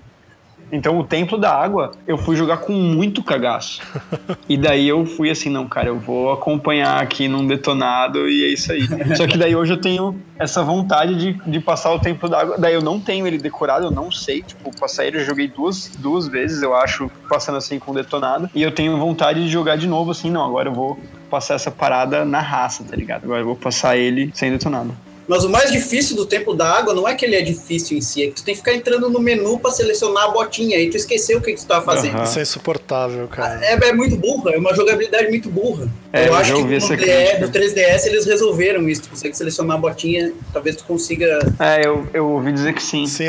[0.73, 3.79] Então, o Templo da Água, eu fui jogar com muito cagaço.
[4.49, 8.47] e daí eu fui assim, não, cara, eu vou acompanhar aqui num detonado e é
[8.47, 8.87] isso aí.
[9.15, 12.55] Só que daí hoje eu tenho essa vontade de, de passar o Templo da Água.
[12.57, 15.89] Daí eu não tenho ele decorado, eu não sei, tipo, passar ele, eu joguei duas,
[15.99, 18.49] duas vezes, eu acho, passando assim com detonado.
[18.55, 20.99] E eu tenho vontade de jogar de novo assim, não, agora eu vou
[21.29, 23.25] passar essa parada na raça, tá ligado?
[23.25, 24.95] Agora eu vou passar ele sem detonado.
[25.27, 28.01] Mas o mais difícil do tempo da água não é que ele é difícil em
[28.01, 30.89] si, é que tu tem que ficar entrando no menu para selecionar a botinha e
[30.89, 32.17] tu esqueceu o que, que tu tá fazendo.
[32.17, 32.23] Uhum.
[32.23, 33.63] Isso é insuportável, cara.
[33.65, 35.87] É, é, muito burra, é uma jogabilidade muito burra.
[36.11, 39.79] É, eu acho que no, DE, no 3DS eles resolveram isso, tu consegue selecionar a
[39.79, 41.39] botinha, talvez tu consiga.
[41.59, 43.05] É, eu, eu ouvi dizer que sim.
[43.07, 43.25] Sim,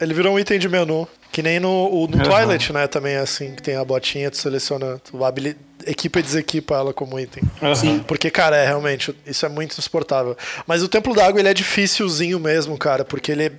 [0.00, 1.08] ele virou um item de menu.
[1.30, 2.08] Que nem no, no uhum.
[2.08, 2.86] Twilight, né?
[2.86, 6.92] Também é assim, que tem a botinha, tu seleciona, tu habilita equipa e desequipa ela
[6.92, 7.42] como item.
[7.62, 8.00] Uhum.
[8.00, 10.36] Porque, cara, é realmente, isso é muito insuportável.
[10.66, 13.52] Mas o Templo d'Água, ele é dificilzinho mesmo, cara, porque ele,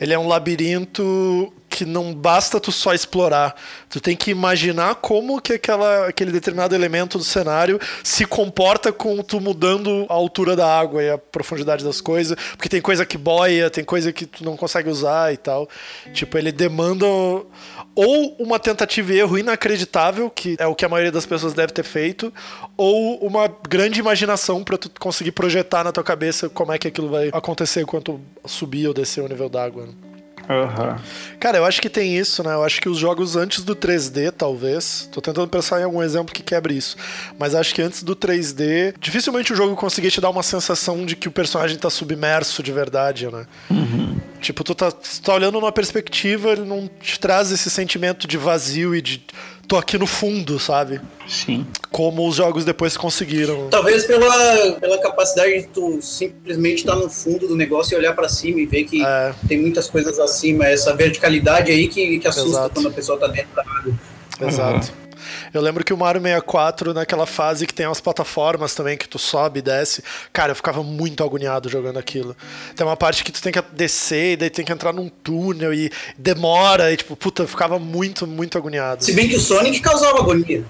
[0.00, 3.54] ele é um labirinto que não basta tu só explorar.
[3.88, 9.22] Tu tem que imaginar como que aquela, aquele determinado elemento do cenário se comporta com
[9.22, 12.36] tu mudando a altura da água e a profundidade das coisas.
[12.56, 15.68] Porque tem coisa que boia, tem coisa que tu não consegue usar e tal.
[16.12, 21.12] Tipo, ele demanda ou uma tentativa e erro inacreditável, que é o que a maioria
[21.12, 22.34] das pessoas deve ter feito,
[22.76, 27.08] ou uma grande imaginação para tu conseguir projetar na tua cabeça como é que aquilo
[27.08, 29.86] vai acontecer quando subir ou descer o nível d'água.
[29.86, 30.07] Né?
[30.48, 30.96] Uhum.
[31.38, 32.54] Cara, eu acho que tem isso, né?
[32.54, 35.08] Eu acho que os jogos antes do 3D, talvez.
[35.12, 36.96] Tô tentando pensar em algum exemplo que quebre isso.
[37.38, 41.14] Mas acho que antes do 3D, dificilmente o jogo conseguia te dar uma sensação de
[41.14, 43.46] que o personagem tá submerso de verdade, né?
[43.70, 44.16] Uhum.
[44.40, 48.38] Tipo, tu tá, tu tá olhando numa perspectiva, ele não te traz esse sentimento de
[48.38, 49.22] vazio e de
[49.68, 50.98] tô aqui no fundo, sabe?
[51.28, 51.66] Sim.
[51.90, 53.68] Como os jogos depois conseguiram.
[53.68, 58.14] Talvez pela, pela capacidade de tu simplesmente estar tá no fundo do negócio e olhar
[58.14, 59.34] para cima e ver que é.
[59.46, 62.74] tem muitas coisas acima, essa verticalidade aí que, que assusta Exato.
[62.74, 63.94] quando a pessoa tá dentro da água.
[64.40, 64.92] Exato.
[65.02, 65.07] Uhum.
[65.52, 69.18] Eu lembro que o Mario 64, naquela fase que tem as plataformas também, que tu
[69.18, 70.02] sobe e desce,
[70.32, 72.36] cara, eu ficava muito agoniado jogando aquilo.
[72.76, 75.72] Tem uma parte que tu tem que descer, e daí tem que entrar num túnel
[75.72, 79.04] e demora, e tipo, puta, eu ficava muito, muito agoniado.
[79.04, 80.64] Se bem que o Sonic causava agonia.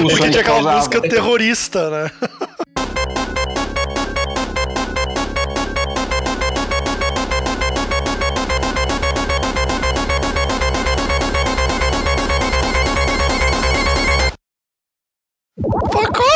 [0.00, 2.10] Porque tinha aquela música terrorista, né?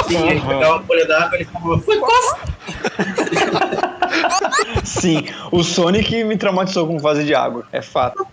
[0.09, 2.41] Sim, ele pegava uma folha d'água e ele falava, foi cof!
[4.85, 8.27] Sim, o Sonic me traumatizou com fase de água, é fato.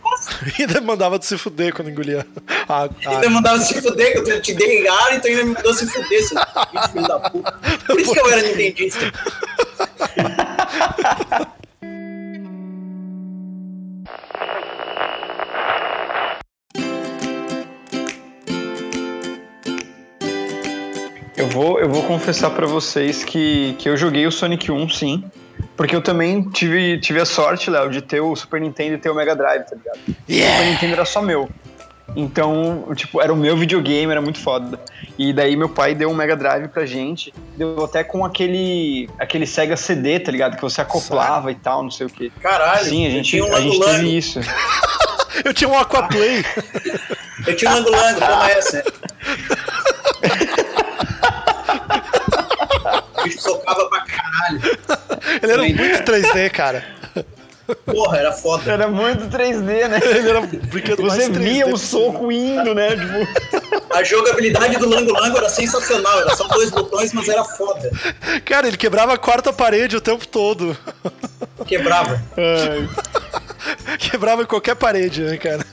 [0.57, 2.25] E ainda mandava de se fuder quando engolia.
[2.69, 3.09] Ah, ah.
[3.09, 6.23] Ainda mandava se fuder, que eu te dei ar, então ainda me mandou se fuder,
[6.23, 6.37] seu
[6.91, 7.51] filho da puta.
[7.85, 9.11] Por isso que eu era nintendista.
[21.47, 25.23] Eu vou, eu vou confessar para vocês que, que eu joguei o Sonic 1, sim.
[25.77, 29.09] Porque eu também tive, tive a sorte, Léo, de ter o Super Nintendo e ter
[29.09, 29.97] o Mega Drive, tá ligado?
[30.29, 30.51] Yeah.
[30.51, 31.49] O Super Nintendo era só meu.
[32.17, 34.77] Então, tipo, era o meu videogame, era muito foda.
[35.17, 39.47] E daí meu pai deu um Mega Drive pra gente, deu até com aquele aquele
[39.47, 40.57] Sega CD, tá ligado?
[40.57, 42.29] Que você acoplava e tal, não sei o quê.
[42.41, 42.83] Caralho.
[42.89, 44.41] Sim, a gente, um a gente teve isso.
[45.45, 46.43] eu tinha um Aquaplay.
[47.47, 48.83] eu tinha um Lango toma essa.
[53.27, 54.61] Bicho socava pra caralho.
[55.41, 56.83] Ele era muito 3D, cara.
[57.85, 58.71] Porra, era foda.
[58.71, 59.99] Era muito 3D, né?
[60.03, 62.89] Ele era Você via o soco indo, né?
[62.95, 63.93] Tipo...
[63.93, 66.21] A jogabilidade do Lango Lango era sensacional.
[66.21, 67.91] Era só dois botões, mas era foda.
[68.45, 70.77] Cara, ele quebrava a quarta parede o tempo todo.
[71.65, 72.21] Quebrava.
[73.99, 75.65] Quebrava em qualquer parede, né, cara?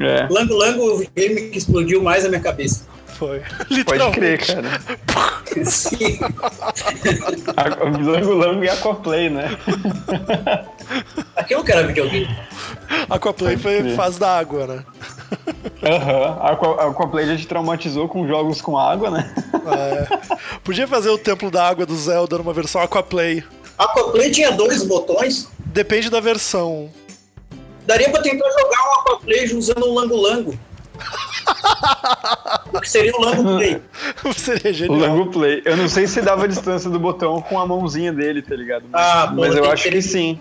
[0.00, 0.26] É.
[0.30, 2.86] Lango Lango, o game que explodiu mais na minha cabeça.
[3.18, 3.42] Foi.
[3.84, 4.80] Pode crer, cara.
[5.64, 6.18] Sim.
[8.04, 9.56] Lango Lango e Aquaplay, né?
[11.34, 12.28] Aquilo que era videogame.
[13.08, 14.84] Aquaplay foi fase da água, né?
[15.82, 16.90] Aham, uhum.
[16.90, 19.34] Aquaplay já te traumatizou com jogos com água, né?
[19.54, 20.36] É.
[20.62, 23.42] Podia fazer o Templo da Água do Zelda numa versão Aquaplay.
[23.78, 25.48] Aquaplay tinha dois botões?
[25.58, 26.90] Depende da versão.
[27.86, 30.50] Daria pra tentar jogar um Aquaplay usando um Lango Lango.
[30.52, 31.35] o
[32.80, 33.82] que seria o Lango Play.
[34.34, 34.96] seria genial.
[34.96, 35.62] O Lango Play.
[35.64, 38.84] Eu não sei se dava a distância do botão com a mãozinha dele, tá ligado?
[38.90, 40.40] Mas, ah, mas eu acho que, que sim.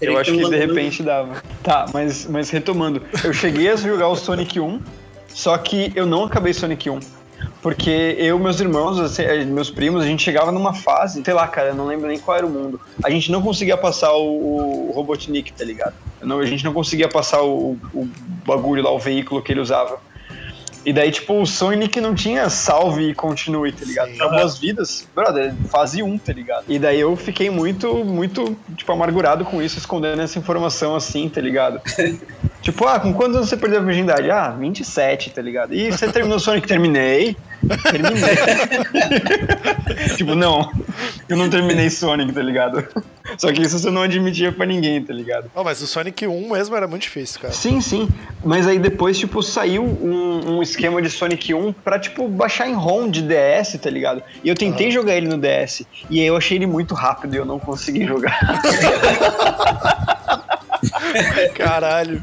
[0.00, 1.42] eu acho que, que de repente dava.
[1.62, 3.02] Tá, mas, mas retomando.
[3.24, 4.80] Eu cheguei a jogar o Sonic 1,
[5.28, 7.15] só que eu não acabei Sonic 1.
[7.62, 11.46] Porque eu, meus irmãos, assim, eh, meus primos, a gente chegava numa fase, sei lá,
[11.48, 12.80] cara, eu não lembro nem qual era o mundo.
[13.02, 15.94] A gente não conseguia passar o, o Robotnik, tá ligado?
[16.22, 18.08] Não, a gente não conseguia passar o, o
[18.46, 19.98] bagulho lá, o veículo que ele usava.
[20.86, 24.12] E daí, tipo, o Sonic não tinha salve e continue, tá ligado?
[24.12, 26.64] Sim, pra boas vidas, brother, fase 1, tá ligado?
[26.68, 31.40] E daí eu fiquei muito, muito, tipo, amargurado com isso, escondendo essa informação assim, tá
[31.40, 31.80] ligado?
[32.62, 34.30] tipo, ah, com quantos anos você perdeu a virgindade?
[34.30, 35.74] Ah, 27, tá ligado?
[35.74, 36.66] E você terminou o Sonic?
[36.66, 37.36] Terminei.
[37.90, 38.36] Terminei.
[40.16, 40.70] tipo, não.
[41.28, 42.86] Eu não terminei Sonic, tá ligado?
[43.36, 45.50] Só que isso você não admitia pra ninguém, tá ligado?
[45.54, 47.52] Oh, mas o Sonic 1 mesmo era muito difícil, cara.
[47.52, 48.08] Sim, sim.
[48.44, 52.74] Mas aí depois, tipo, saiu um, um esquema de Sonic 1 pra, tipo, baixar em
[52.74, 54.22] ROM de DS, tá ligado?
[54.44, 54.92] E eu tentei uhum.
[54.92, 55.82] jogar ele no DS.
[56.08, 58.38] E aí eu achei ele muito rápido e eu não consegui jogar.
[61.54, 62.22] Caralho.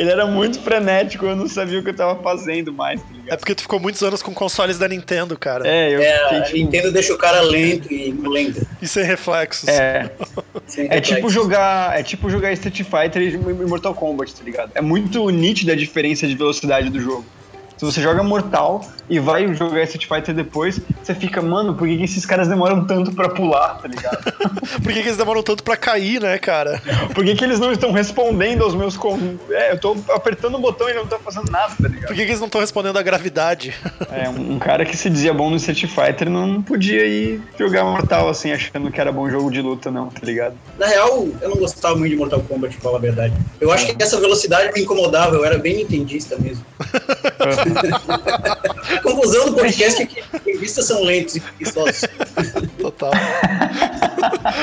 [0.00, 3.34] Ele era muito frenético, eu não sabia o que eu tava fazendo mais, tá ligado?
[3.34, 5.68] É porque tu ficou muitos anos com consoles da Nintendo, cara.
[5.68, 6.56] É, eu é, tipo...
[6.56, 8.66] Nintendo deixa o cara lento e lento.
[8.80, 9.68] E sem reflexos.
[9.68, 10.10] É.
[10.66, 12.00] sem é tipo jogar.
[12.00, 13.36] É tipo jogar Street Fighter e
[13.66, 14.70] Mortal Kombat, tá ligado?
[14.74, 17.26] É muito nítida a diferença de velocidade do jogo.
[17.80, 21.96] Se você joga Mortal e vai jogar Street Fighter depois, você fica, mano, por que,
[21.96, 24.22] que esses caras demoram tanto pra pular, tá ligado?
[24.84, 26.82] por que, que eles demoram tanto pra cair, né, cara?
[27.14, 28.98] por que, que eles não estão respondendo aos meus.
[28.98, 29.18] Com...
[29.48, 32.08] É, eu tô apertando o botão e não tô fazendo nada, tá ligado?
[32.08, 33.74] Por que, que eles não estão respondendo à gravidade?
[34.12, 37.84] é, um, um, cara que se dizia bom no Street Fighter não podia ir jogar
[37.84, 40.54] Mortal assim, achando que era bom jogo de luta, não, tá ligado?
[40.78, 43.34] Na real, eu não gostava muito de Mortal Kombat, pra falar a verdade.
[43.58, 46.62] Eu acho que essa velocidade me incomodava, eu era bem nintendista mesmo.
[49.02, 52.04] Conclusão do podcast é que revistas são lentos e preguiçosos.
[52.78, 53.10] Total.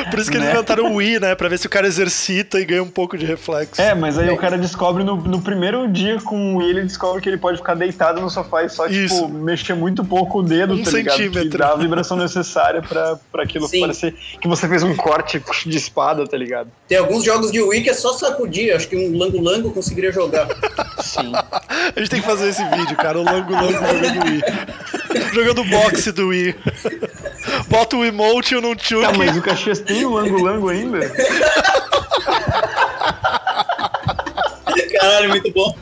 [0.09, 0.53] Por isso que eles né?
[0.53, 1.35] inventaram o Wii, né?
[1.35, 3.81] Pra ver se o cara exercita e ganha um pouco de reflexo.
[3.81, 4.31] É, mas aí é.
[4.31, 7.57] o cara descobre no, no, primeiro dia com o Wii, ele descobre que ele pode
[7.57, 9.25] ficar deitado no sofá e só, tipo, Isso.
[9.25, 11.23] tipo, mexer muito pouco o dedo, um tá centímetro.
[11.25, 11.49] ligado?
[11.49, 13.81] Que dá a vibração necessária pra, pra aquilo Sim.
[13.81, 16.69] parecer que você fez um corte de espada, tá ligado?
[16.87, 20.47] Tem alguns jogos de Wii que é só sacudir, acho que um lango-lango conseguiria jogar.
[21.01, 21.31] Sim.
[21.33, 24.41] a gente tem que fazer esse vídeo, cara, o lango-lango jogando Wii.
[25.33, 26.55] jogando boxe do Wii.
[27.67, 29.01] Bota o emote e o nunchuk.
[29.01, 30.99] Tá, mas o Caxias tem o lango-lango ainda?
[34.99, 35.77] Caralho, muito bom.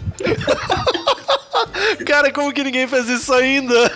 [2.06, 3.92] Cara, como que ninguém fez isso ainda?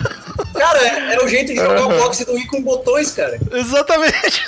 [0.54, 1.96] Cara, é, é o jeito de jogar uhum.
[1.96, 3.38] o boxe do Wii com botões, cara.
[3.52, 4.44] Exatamente.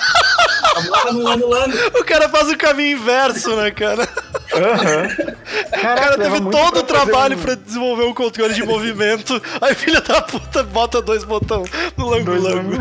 [0.76, 1.74] Amarra no lano, lano.
[1.98, 4.08] O cara faz o caminho inverso, né, cara?
[4.54, 5.32] Uhum.
[5.66, 9.40] o cara teve todo o trabalho pra desenvolver um controle de movimento.
[9.60, 12.72] Aí filha da puta bota dois botões no lango-lango.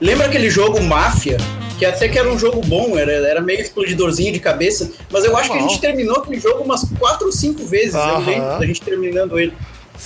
[0.00, 1.36] Lembra aquele jogo Máfia?
[1.78, 5.36] Que até que era um jogo bom, era, era meio explodidorzinho de cabeça, mas eu
[5.36, 8.64] acho que a gente terminou aquele jogo umas 4 ou 5 vezes, eu lembro da
[8.64, 9.52] gente terminando ele.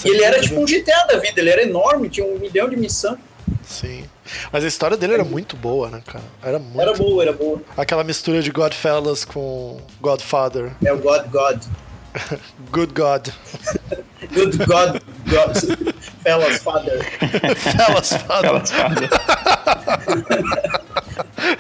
[0.05, 2.77] E ele era tipo um GTA da vida, ele era enorme, tinha um milhão de
[2.77, 3.17] missão.
[3.65, 4.05] Sim.
[4.53, 6.25] Mas a história dele era muito boa, né, cara?
[6.43, 6.81] Era muito.
[6.81, 7.61] Era boa, era boa.
[7.77, 10.73] Aquela mistura de Godfellas com Godfather.
[10.85, 11.63] É o God God.
[12.71, 13.29] Good God.
[14.33, 15.01] Good God.
[15.27, 15.57] God.
[16.23, 17.05] Fellas Father.
[17.57, 18.67] Fellas Father.
[18.67, 19.09] Fellas Father.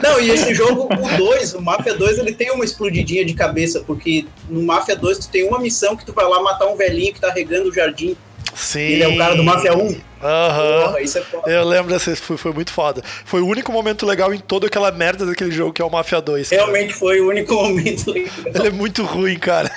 [0.02, 3.80] Não, e esse jogo, o 2, o Mafia 2, ele tem uma explodidinha de cabeça,
[3.86, 7.12] porque no Mafia 2 tu tem uma missão que tu vai lá matar um velhinho
[7.12, 8.16] que tá regando o jardim.
[8.54, 8.80] Sim.
[8.80, 10.00] Ele é o cara do Mafia 1.
[10.22, 10.90] Aham.
[10.90, 10.98] Uhum.
[10.98, 11.50] isso é foda.
[11.50, 13.02] Eu lembro dessa, foi, foi muito foda.
[13.24, 16.20] Foi o único momento legal em toda aquela merda daquele jogo que é o Mafia
[16.20, 16.48] 2.
[16.48, 16.62] Cara.
[16.62, 18.32] Realmente foi o único momento legal.
[18.46, 19.70] Ele é muito ruim, cara.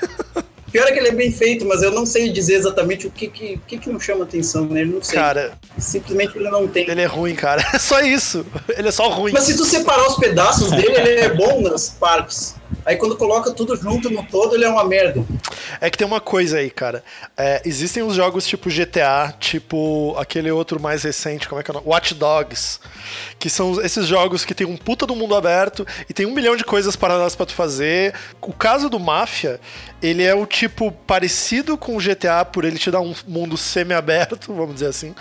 [0.73, 3.27] Pior é que ele é bem feito, mas eu não sei dizer exatamente o que
[3.27, 5.19] que, que, que não chama atenção nele, não sei.
[5.19, 5.53] Cara...
[5.77, 6.89] Simplesmente ele não tem.
[6.89, 7.63] Ele é ruim, cara.
[7.71, 8.43] É só isso.
[8.75, 9.31] Ele é só ruim.
[9.31, 12.55] Mas se tu separar os pedaços dele, ele é bom nas partes.
[12.85, 15.23] Aí quando coloca tudo junto no todo, ele é uma merda.
[15.79, 17.03] É que tem uma coisa aí, cara.
[17.37, 21.73] É, existem os jogos tipo GTA, tipo aquele outro mais recente, como é que é
[21.73, 21.87] o nome?
[21.87, 22.79] Watch Dogs.
[23.39, 26.55] Que são esses jogos que tem um puta do mundo aberto e tem um milhão
[26.55, 28.13] de coisas paralelas para tu fazer.
[28.41, 29.59] O caso do Mafia,
[30.01, 34.37] ele é o tipo parecido com o GTA, por ele te dar um mundo semi-aberto,
[34.53, 35.15] vamos dizer assim.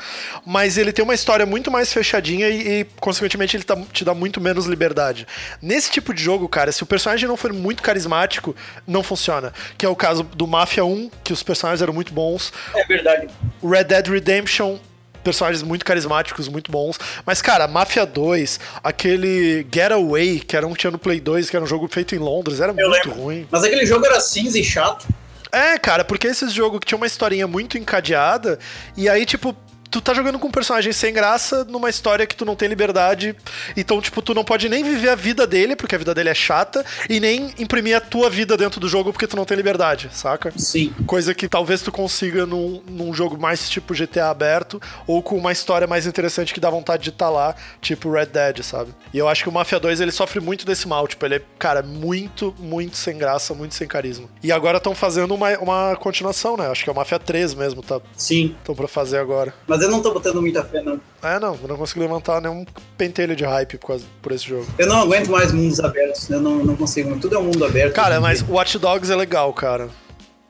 [0.44, 4.14] Mas ele tem uma história muito mais fechadinha e, e consequentemente, ele tá, te dá
[4.14, 5.26] muito menos liberdade.
[5.60, 8.54] Nesse tipo de jogo, cara, se o personagem não for muito carismático,
[8.86, 9.52] não funciona.
[9.76, 12.52] Que é o caso do Mafia 1, que os personagens eram muito bons.
[12.74, 13.28] É verdade.
[13.62, 14.78] Red Dead Redemption
[15.22, 16.98] personagens muito carismáticos, muito bons.
[17.24, 21.56] Mas, cara, Mafia 2, aquele Getaway, que era um que tinha no Play 2, que
[21.56, 23.22] era um jogo feito em Londres, era Eu muito lembro.
[23.22, 23.46] ruim.
[23.50, 25.06] Mas aquele jogo era cinza e chato.
[25.52, 28.58] É, cara, porque esses jogos que tinha uma historinha muito encadeada,
[28.96, 29.54] e aí, tipo,
[29.92, 33.36] tu tá jogando com um personagem sem graça numa história que tu não tem liberdade.
[33.76, 36.34] Então, tipo, tu não pode nem viver a vida dele, porque a vida dele é
[36.34, 40.08] chata, e nem imprimir a tua vida dentro do jogo porque tu não tem liberdade,
[40.12, 40.50] saca?
[40.56, 40.94] Sim.
[41.06, 45.52] Coisa que talvez tu consiga num, num jogo mais tipo GTA aberto, ou com uma
[45.52, 48.94] história mais interessante que dá vontade de estar tá lá, tipo Red Dead, sabe?
[49.12, 51.42] E eu acho que o Mafia 2 ele sofre muito desse mal, tipo, ele é,
[51.58, 54.26] cara, muito, muito sem graça, muito sem carisma.
[54.42, 56.68] E agora estão fazendo uma, uma continuação, né?
[56.68, 58.00] Acho que é o Mafia 3 mesmo, tá?
[58.16, 58.54] Sim.
[58.58, 59.52] Estão pra fazer agora.
[59.66, 61.00] Mas eu não tô botando muita fé, não.
[61.22, 62.64] É, não, eu não consigo levantar nenhum
[62.96, 64.66] pentelho de hype por, causa, por esse jogo.
[64.78, 67.18] Eu não aguento mais mundos abertos, eu não, não consigo.
[67.18, 67.94] Tudo é um mundo aberto.
[67.94, 69.88] Cara, mas Watch Dogs é legal, cara.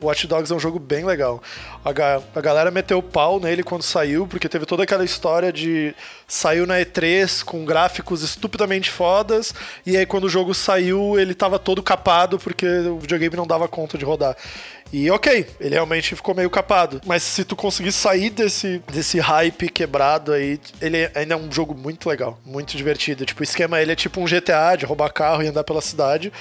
[0.03, 1.41] Watch Dogs é um jogo bem legal.
[1.83, 5.51] A, ga a galera meteu o pau nele quando saiu, porque teve toda aquela história
[5.51, 5.95] de
[6.27, 9.53] saiu na E3 com gráficos estupidamente fodas,
[9.85, 13.67] e aí quando o jogo saiu ele tava todo capado porque o videogame não dava
[13.67, 14.35] conta de rodar.
[14.93, 17.01] E ok, ele realmente ficou meio capado.
[17.03, 21.73] Mas se tu conseguir sair desse, desse hype quebrado aí, ele ainda é um jogo
[21.73, 23.25] muito legal, muito divertido.
[23.25, 26.31] Tipo, o esquema ele é tipo um GTA de roubar carro e andar pela cidade.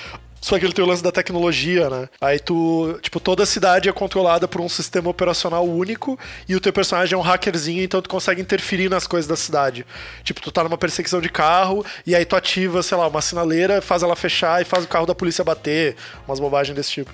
[0.43, 2.09] Só que ele tem o lance da tecnologia, né?
[2.21, 6.19] Aí tu, tipo, toda a cidade é controlada por um sistema operacional único
[6.49, 9.87] e o teu personagem é um hackerzinho, então tu consegue interferir nas coisas da cidade.
[10.25, 13.81] Tipo, tu tá numa perseguição de carro e aí tu ativa, sei lá, uma sinaleira,
[13.81, 15.95] faz ela fechar e faz o carro da polícia bater,
[16.27, 17.13] umas bobagens desse tipo.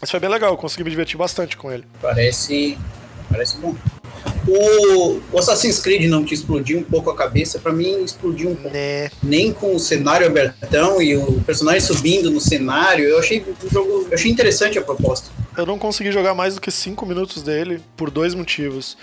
[0.00, 1.86] Mas foi bem legal, eu consegui me divertir bastante com ele.
[2.02, 2.76] Parece.
[3.30, 3.74] Parece bom.
[4.46, 7.58] O, o Assassin's Creed não te explodiu um pouco a cabeça?
[7.58, 8.74] Para mim, explodiu um pouco.
[8.74, 9.10] Né.
[9.22, 13.04] Nem com o cenário abertão e o personagem subindo no cenário.
[13.04, 14.06] Eu achei o jogo.
[14.08, 15.30] Eu achei interessante a proposta.
[15.56, 18.96] Eu não consegui jogar mais do que 5 minutos dele por dois motivos.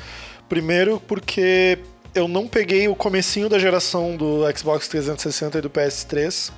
[0.50, 1.78] Primeiro, porque
[2.16, 6.52] eu não peguei o comecinho da geração do Xbox 360 e do PS3.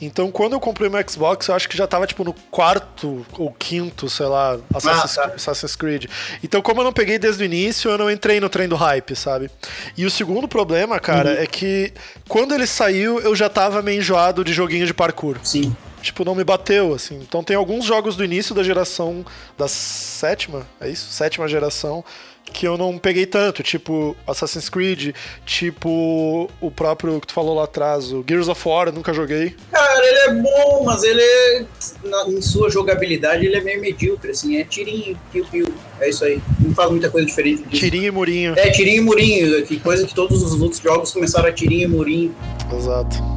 [0.00, 3.52] Então, quando eu comprei meu Xbox, eu acho que já tava, tipo, no quarto ou
[3.52, 5.34] quinto, sei lá, Assassin's, ah, tá.
[5.34, 6.06] Assassin's Creed.
[6.42, 9.14] Então, como eu não peguei desde o início, eu não entrei no trem do hype,
[9.14, 9.50] sabe?
[9.96, 11.42] E o segundo problema, cara, uhum.
[11.42, 11.92] é que
[12.28, 15.38] quando ele saiu, eu já tava meio enjoado de joguinho de parkour.
[15.42, 15.74] Sim
[16.04, 17.16] tipo, não me bateu, assim.
[17.16, 19.24] Então tem alguns jogos do início da geração
[19.56, 21.10] da sétima, é isso?
[21.10, 22.04] Sétima geração,
[22.52, 25.14] que eu não peguei tanto, tipo Assassin's Creed,
[25.46, 29.56] tipo o próprio que tu falou lá atrás, o Gears of War, eu nunca joguei.
[29.72, 31.64] Cara, ele é bom, mas ele é,
[32.04, 36.40] na, em sua jogabilidade ele é meio medíocre, assim, é tirinho, piu-piu, é isso aí.
[36.60, 37.82] Não faz muita coisa diferente disso.
[37.82, 38.54] Tirinho e murinho.
[38.56, 41.88] É, tirinho e murinho, que coisa que todos os outros jogos começaram a tirinho e
[41.88, 42.36] murinho.
[42.72, 43.33] Exato.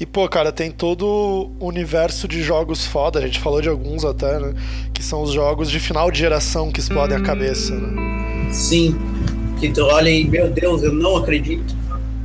[0.00, 4.02] E, pô, cara, tem todo o universo de jogos foda, a gente falou de alguns
[4.02, 4.54] até, né?
[4.94, 8.50] Que são os jogos de final de geração que explodem a cabeça, né?
[8.50, 8.96] Sim.
[9.58, 11.76] Que tu olha e, meu Deus, eu não acredito.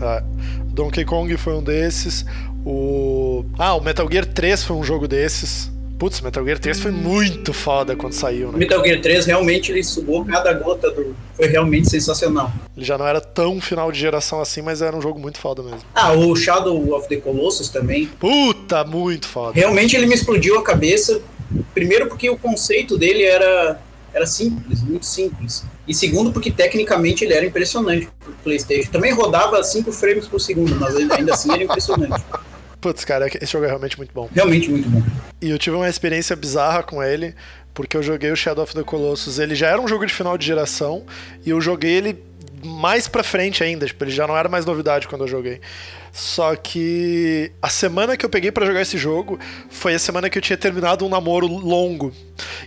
[0.01, 0.23] É.
[0.67, 2.25] Donkey Kong foi um desses.
[2.65, 3.43] O.
[3.59, 5.69] Ah, o Metal Gear 3 foi um jogo desses.
[5.97, 8.57] Putz, Metal Gear 3 foi muito foda quando saiu, né?
[8.57, 11.15] Metal Gear 3 realmente ele sugou cada gota do.
[11.35, 12.51] Foi realmente sensacional.
[12.75, 15.63] Ele já não era tão final de geração assim, mas era um jogo muito foda
[15.63, 15.81] mesmo.
[15.93, 18.07] Ah, o Shadow of the Colossus também.
[18.19, 19.53] Puta, muito foda.
[19.53, 21.21] Realmente ele me explodiu a cabeça.
[21.73, 23.79] Primeiro porque o conceito dele era,
[24.13, 25.63] era simples, muito simples.
[25.87, 28.91] E segundo porque tecnicamente ele era impressionante pro PlayStation.
[28.91, 32.23] Também rodava 5 frames por segundo, mas ainda assim era impressionante.
[32.85, 34.29] Putz, cara, esse jogo é realmente muito bom.
[34.31, 35.01] Realmente muito bom.
[35.41, 37.33] E eu tive uma experiência bizarra com ele,
[37.73, 39.39] porque eu joguei o Shadow of the Colossus.
[39.39, 41.03] Ele já era um jogo de final de geração,
[41.43, 42.23] e eu joguei ele
[42.63, 45.61] mais pra frente ainda, tipo, ele já não era mais novidade quando eu joguei.
[46.15, 49.37] Só que a semana que eu peguei para jogar esse jogo
[49.69, 52.13] foi a semana que eu tinha terminado um namoro longo.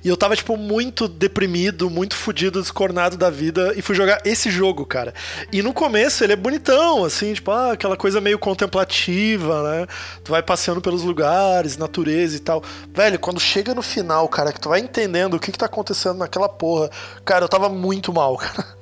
[0.04, 4.50] E eu tava, tipo, muito deprimido, muito fudido, descornado da vida e fui jogar esse
[4.50, 5.14] jogo, cara.
[5.50, 9.86] E no começo ele é bonitão, assim, tipo, ah, aquela coisa meio contemplativa, né?
[10.22, 12.62] Tu vai passeando pelos lugares, natureza e tal.
[12.92, 16.18] Velho, quando chega no final, cara, que tu vai entendendo o que que tá acontecendo
[16.18, 16.90] naquela porra,
[17.24, 18.77] cara, eu tava muito mal, cara.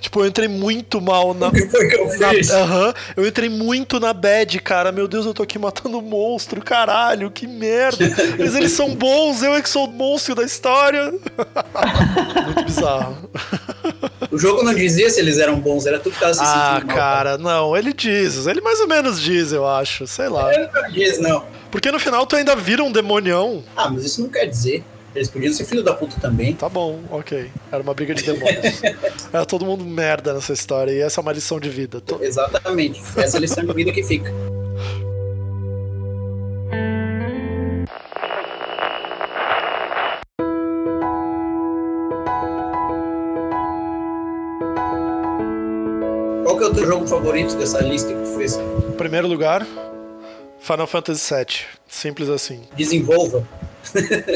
[0.00, 1.48] Tipo, eu entrei muito mal na.
[1.50, 2.50] O que foi que eu fiz?
[2.50, 2.94] Aham.
[3.16, 4.92] eu entrei muito na bad, cara.
[4.92, 8.04] Meu Deus, eu tô aqui matando um monstro, caralho, que merda.
[8.38, 11.12] Mas eles são bons, eu é que sou o monstro da história.
[12.46, 13.30] muito bizarro.
[14.30, 16.82] O jogo não dizia se eles eram bons, era tu que tava se sentindo Ah,
[16.84, 18.46] mal, cara, não, ele diz.
[18.46, 20.06] Ele mais ou menos diz, eu acho.
[20.06, 20.52] Sei lá.
[20.54, 21.44] Ele não diz, não.
[21.70, 23.62] Porque no final tu ainda vira um demonião.
[23.76, 24.84] Ah, mas isso não quer dizer.
[25.14, 26.54] Eles podiam ser filho da puta também.
[26.54, 27.50] Tá bom, ok.
[27.72, 28.80] Era uma briga de demônios.
[29.32, 32.00] Era todo mundo merda nessa história e essa é uma lição de vida.
[32.00, 32.22] Tô...
[32.22, 33.00] Exatamente.
[33.16, 34.32] Essa é a lição de vida que fica.
[46.44, 48.56] Qual que é o teu jogo favorito dessa lista que tu fez?
[48.96, 49.66] Primeiro lugar,
[50.60, 51.46] Final Fantasy VII.
[51.88, 52.60] Simples assim.
[52.76, 53.44] Desenvolva.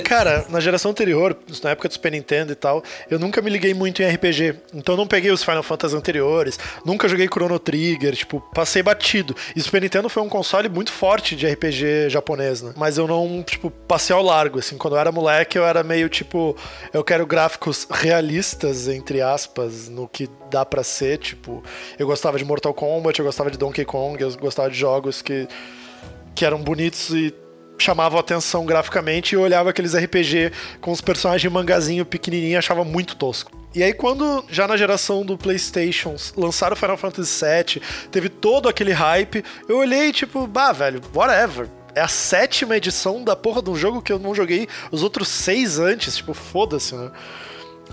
[0.04, 3.74] Cara, na geração anterior, na época do Super Nintendo e tal, eu nunca me liguei
[3.74, 4.54] muito em RPG.
[4.74, 9.34] Então não peguei os Final Fantasy anteriores, nunca joguei Chrono Trigger, tipo, passei batido.
[9.54, 12.72] E o Super Nintendo foi um console muito forte de RPG japonês, né?
[12.76, 14.76] Mas eu não, tipo, passei ao largo, assim.
[14.76, 16.56] Quando eu era moleque, eu era meio tipo,
[16.92, 21.62] eu quero gráficos realistas, entre aspas, no que dá para ser, tipo,
[21.98, 25.48] eu gostava de Mortal Kombat, eu gostava de Donkey Kong, eu gostava de jogos que
[26.34, 27.32] que eram bonitos e
[27.78, 32.84] chamavam atenção graficamente e eu olhava aqueles RPG com os personagens mangazinho pequenininho e achava
[32.84, 33.50] muito tosco.
[33.74, 38.92] E aí, quando já na geração do PlayStation lançaram Final Fantasy VII, teve todo aquele
[38.92, 41.68] hype, eu olhei tipo, bah, velho, whatever.
[41.92, 45.28] É a sétima edição da porra de um jogo que eu não joguei os outros
[45.28, 47.10] seis antes, tipo, foda-se, né?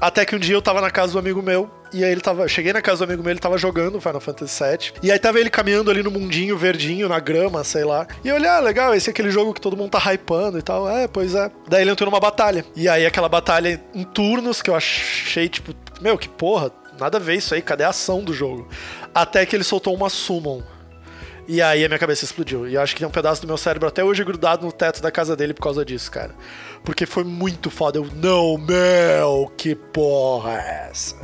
[0.02, 2.48] Até que um dia eu tava na casa do amigo meu, e aí ele tava.
[2.48, 4.94] Cheguei na casa do amigo meu, ele tava jogando Final Fantasy VII.
[5.04, 8.08] E aí tava ele caminhando ali no mundinho verdinho, na grama, sei lá.
[8.24, 10.62] E eu olhei, ah, legal, esse é aquele jogo que todo mundo tá hypando e
[10.64, 10.90] tal.
[10.90, 11.52] É, pois é.
[11.68, 12.66] Daí ele entrou numa batalha.
[12.76, 17.22] E aí aquela batalha em turnos que eu achei, tipo, meu, que porra, nada a
[17.22, 18.68] ver isso aí, cadê a ação do jogo?
[19.14, 20.64] Até que ele soltou uma summon.
[21.48, 22.68] E aí a minha cabeça explodiu.
[22.68, 25.12] E acho que tem um pedaço do meu cérebro até hoje grudado no teto da
[25.12, 26.34] casa dele por causa disso, cara.
[26.84, 28.00] Porque foi muito foda.
[28.00, 31.16] Eu, não, meu, que porra é essa?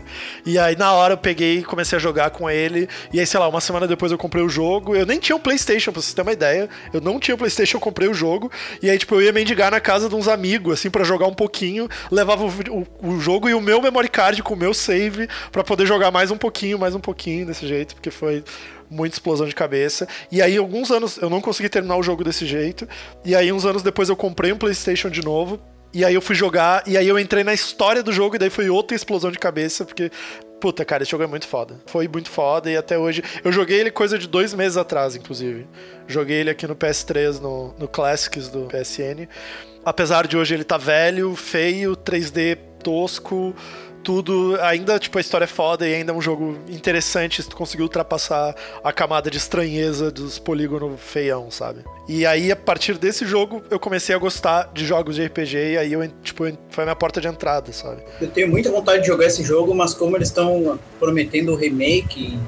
[0.45, 2.88] E aí na hora eu peguei e comecei a jogar com ele.
[3.11, 4.95] E aí, sei lá, uma semana depois eu comprei o jogo.
[4.95, 6.70] Eu nem tinha um PlayStation, pra vocês terem uma ideia.
[6.93, 8.51] Eu não tinha um PlayStation, eu comprei o jogo.
[8.82, 11.34] E aí, tipo, eu ia mendigar na casa de uns amigos, assim, para jogar um
[11.34, 11.88] pouquinho.
[12.11, 15.63] Levava o, o, o, jogo e o meu memory card com o meu save para
[15.63, 18.43] poder jogar mais um pouquinho, mais um pouquinho desse jeito, porque foi
[18.89, 20.07] muita explosão de cabeça.
[20.31, 22.88] E aí, alguns anos, eu não consegui terminar o jogo desse jeito.
[23.23, 25.59] E aí, uns anos depois, eu comprei um PlayStation de novo.
[25.93, 28.49] E aí eu fui jogar, e aí eu entrei na história do jogo, e daí
[28.49, 30.11] foi outra explosão de cabeça, porque
[30.59, 31.79] Puta, cara, esse jogo é muito foda.
[31.85, 33.23] Foi muito foda e até hoje.
[33.43, 35.67] Eu joguei ele coisa de dois meses atrás, inclusive.
[36.07, 39.27] Joguei ele aqui no PS3, no, no Classics do PSN.
[39.85, 43.55] Apesar de hoje ele tá velho, feio, 3D tosco
[44.08, 47.58] tudo, ainda, tipo, a história é foda e ainda é um jogo interessante se tu
[47.58, 51.82] conseguiu ultrapassar a camada de estranheza dos polígonos feião, sabe?
[52.08, 55.78] E aí, a partir desse jogo, eu comecei a gostar de jogos de RPG e
[55.78, 58.01] aí eu, tipo, foi a minha porta de entrada, sabe?
[58.22, 62.39] Eu tenho muita vontade de jogar esse jogo, mas como eles estão prometendo o remake,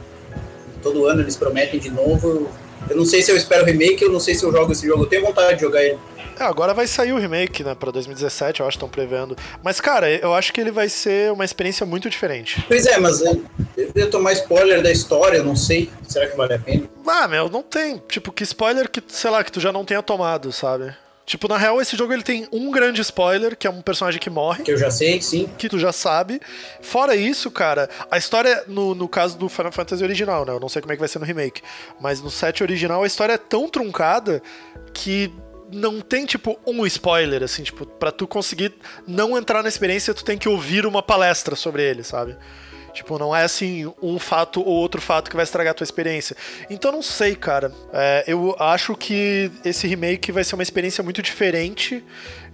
[0.82, 2.50] todo ano eles prometem de novo,
[2.90, 4.86] eu não sei se eu espero o remake, eu não sei se eu jogo esse
[4.86, 5.98] jogo, eu tenho vontade de jogar ele.
[6.40, 9.36] É, agora vai sair o remake, né, pra 2017, eu acho que estão prevendo.
[9.62, 12.64] Mas, cara, eu acho que ele vai ser uma experiência muito diferente.
[12.66, 13.44] Pois é, mas eu,
[13.76, 15.90] eu ia tomar spoiler da história, não sei.
[16.08, 16.90] Será que vale a pena?
[17.06, 18.02] Ah, meu, não tem.
[18.08, 20.96] Tipo, que spoiler que, sei lá, que tu já não tenha tomado, sabe?
[21.30, 24.32] Tipo, na real, esse jogo ele tem um grande spoiler, que é um personagem que
[24.32, 24.64] morre.
[24.64, 25.48] Que eu já sei, sim.
[25.60, 26.42] Que tu já sabe.
[26.82, 30.54] Fora isso, cara, a história, no, no caso do Final Fantasy original, né?
[30.54, 31.62] Eu não sei como é que vai ser no remake.
[32.02, 34.42] Mas no set original, a história é tão truncada
[34.92, 35.32] que
[35.72, 38.74] não tem, tipo, um spoiler, assim, tipo, pra tu conseguir
[39.06, 42.36] não entrar na experiência, tu tem que ouvir uma palestra sobre ele, sabe?
[42.90, 46.36] Tipo, não é assim, um fato ou outro fato que vai estragar a tua experiência.
[46.70, 47.72] Então não sei, cara.
[47.94, 52.04] É, eu acho que esse remake vai ser uma experiência muito diferente.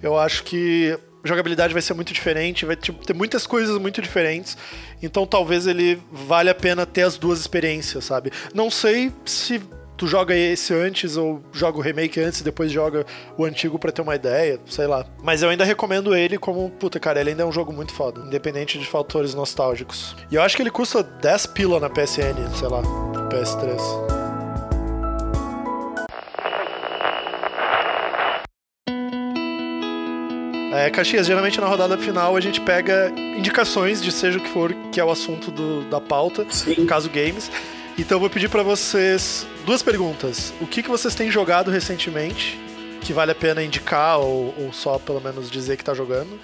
[0.01, 4.57] Eu acho que jogabilidade vai ser muito diferente, vai tipo, ter muitas coisas muito diferentes.
[5.01, 8.31] Então talvez ele valha a pena ter as duas experiências, sabe?
[8.53, 9.61] Não sei se
[9.97, 13.05] tu joga esse antes ou joga o remake antes e depois joga
[13.37, 15.05] o antigo para ter uma ideia, sei lá.
[15.23, 18.21] Mas eu ainda recomendo ele como, puta, cara, ele ainda é um jogo muito foda,
[18.21, 20.15] independente de fatores nostálgicos.
[20.31, 22.81] E eu acho que ele custa 10 pila na PSN, sei lá,
[23.29, 24.25] PS3.
[30.73, 34.73] É, Caxias, geralmente na rodada final a gente pega indicações de seja o que for,
[34.91, 36.75] que é o assunto do, da pauta, Sim.
[36.77, 37.49] no caso games.
[37.97, 40.53] Então eu vou pedir para vocês duas perguntas.
[40.59, 42.59] O que, que vocês têm jogado recentemente,
[43.01, 46.37] que vale a pena indicar ou, ou só pelo menos dizer que tá jogando?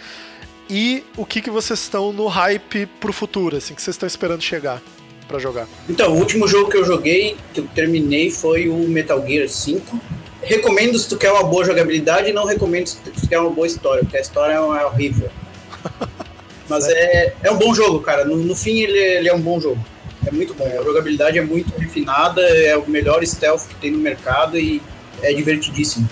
[0.70, 4.42] E o que, que vocês estão no hype pro futuro, assim, que vocês estão esperando
[4.42, 4.82] chegar
[5.28, 5.68] para jogar?
[5.90, 10.00] Então, o último jogo que eu joguei, que eu terminei, foi o Metal Gear 5.
[10.42, 13.68] Recomendo se tu quer uma boa jogabilidade e não recomendo se tu quer uma boa
[13.68, 15.30] história, porque a história é horrível.
[16.70, 18.24] Mas é, é um bom jogo, cara.
[18.24, 19.91] No, no fim, ele, ele é um bom jogo.
[20.26, 20.68] É muito bom.
[20.68, 24.82] A jogabilidade é muito refinada, é o melhor stealth que tem no mercado e
[25.22, 26.08] é divertidíssimo.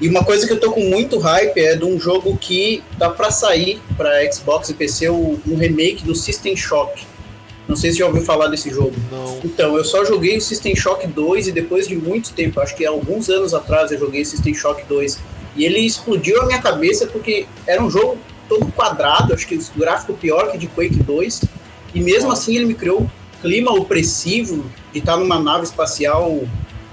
[0.00, 3.08] E uma coisa que eu tô com muito hype é de um jogo que tá
[3.08, 7.06] para sair para Xbox e PC, um remake do System Shock.
[7.66, 8.94] Não sei se já ouviu falar desse jogo.
[9.10, 9.40] Não.
[9.44, 12.84] Então, eu só joguei o System Shock 2 e depois de muito tempo, acho que
[12.84, 15.18] há alguns anos atrás eu joguei System Shock 2.
[15.56, 18.18] E ele explodiu a minha cabeça porque era um jogo
[18.48, 21.44] todo quadrado, acho que o gráfico pior que de Quake 2.
[21.94, 23.08] E mesmo assim ele me criou
[23.44, 26.40] clima opressivo de estar numa nave espacial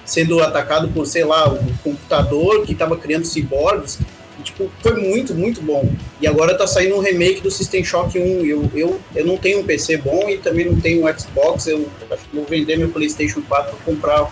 [0.03, 3.99] sendo atacado por, sei lá, um computador que estava criando ciborgues.
[4.43, 5.89] tipo, foi muito, muito bom.
[6.19, 8.45] E agora tá saindo um remake do System Shock 1.
[8.45, 11.67] Eu, eu, eu não tenho um PC bom e também não tenho um Xbox.
[11.67, 11.89] Eu
[12.33, 14.29] vou vender meu PlayStation 4 para comprar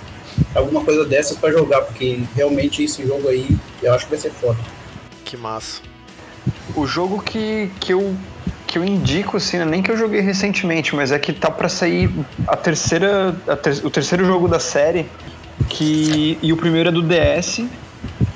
[0.54, 3.48] alguma coisa dessas para jogar, porque realmente esse jogo aí
[3.82, 4.60] eu acho que vai ser foda.
[5.24, 5.82] Que massa.
[6.76, 8.16] O jogo que, que eu
[8.70, 9.66] que eu indico, assim, né?
[9.66, 12.08] nem que eu joguei recentemente, mas é que tá para sair
[12.48, 15.08] a terceira, a ter, o terceiro jogo da série,
[15.68, 17.64] que e o primeiro é do DS,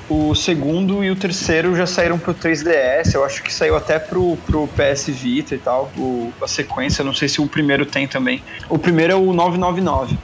[0.08, 4.36] O segundo e o terceiro já saíram pro 3DS, eu acho que saiu até pro,
[4.44, 8.42] pro PS Vita e tal, o, a sequência, não sei se o primeiro tem também.
[8.68, 10.18] O primeiro é o 999,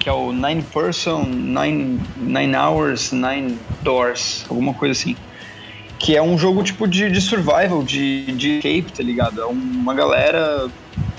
[0.00, 5.16] que é o Nine Person, Nine, nine Hours, Nine Doors, alguma coisa assim.
[6.02, 9.40] Que é um jogo tipo de, de survival, de, de escape, tá ligado?
[9.40, 10.68] É uma galera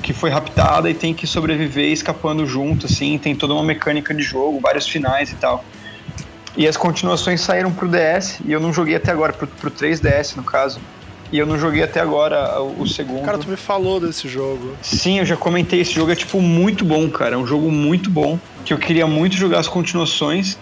[0.01, 4.21] que foi raptada e tem que sobreviver escapando junto, assim, tem toda uma mecânica de
[4.21, 5.63] jogo, vários finais e tal.
[6.57, 10.35] E as continuações saíram pro DS e eu não joguei até agora, pro, pro 3DS
[10.35, 10.81] no caso.
[11.31, 13.23] E eu não joguei até agora o, o segundo.
[13.23, 14.75] Cara, tu me falou desse jogo.
[14.83, 15.79] Sim, eu já comentei.
[15.79, 17.33] Esse jogo é, tipo, muito bom, cara.
[17.33, 18.37] É um jogo muito bom.
[18.63, 20.59] Que eu queria muito jogar as continuações.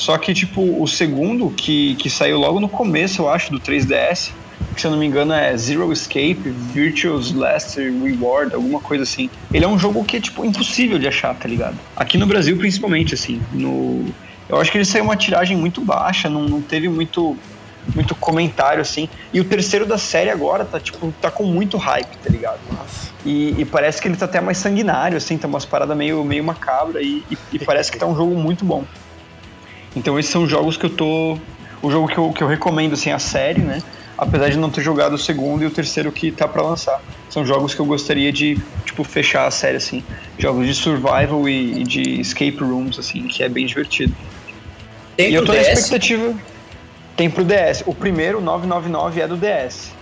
[0.00, 4.30] Só que, tipo, o segundo, que, que saiu logo no começo, eu acho, do 3DS,
[4.74, 6.40] que se eu não me engano é Zero Escape,
[6.72, 9.28] Virtuous Last Reward, alguma coisa assim.
[9.52, 11.76] Ele é um jogo que é, tipo, impossível de achar, tá ligado?
[11.94, 13.42] Aqui no Brasil, principalmente, assim.
[13.52, 14.06] No
[14.48, 17.36] eu acho que ele saiu uma tiragem muito baixa, não, não teve muito
[17.94, 19.06] muito comentário, assim.
[19.34, 22.58] E o terceiro da série agora tá, tipo, tá com muito hype, tá ligado?
[23.24, 26.42] E, e, parece que ele tá até mais sanguinário, assim, tá umas paradas meio, meio
[26.42, 28.84] macabra e, e, e, parece que tá um jogo muito bom.
[29.94, 31.38] Então esses são jogos que eu tô.
[31.82, 33.82] O jogo que eu, que eu recomendo, assim, a série, né?
[34.16, 37.00] Apesar de não ter jogado o segundo e o terceiro que tá para lançar.
[37.30, 40.04] São jogos que eu gostaria de, tipo, fechar a série, assim.
[40.38, 44.14] Jogos de survival e, e de escape rooms, assim, que é bem divertido.
[45.16, 45.66] Tem e eu tô DS?
[45.66, 46.34] na expectativa.
[47.16, 47.82] Tem pro DS.
[47.86, 49.92] O primeiro, 999, é do DS.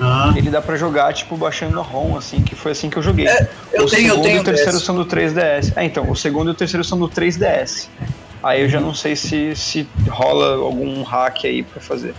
[0.00, 0.34] Ah.
[0.36, 3.26] Ele dá pra jogar, tipo, baixando a ROM, assim, que foi assim que eu joguei.
[3.26, 4.84] É, eu o tenho, segundo eu tenho e o terceiro DS.
[4.84, 5.72] são do 3DS.
[5.76, 7.88] É, então, o segundo e o terceiro são do 3DS.
[8.42, 12.14] Aí eu já não sei se, se rola algum hack aí pra fazer.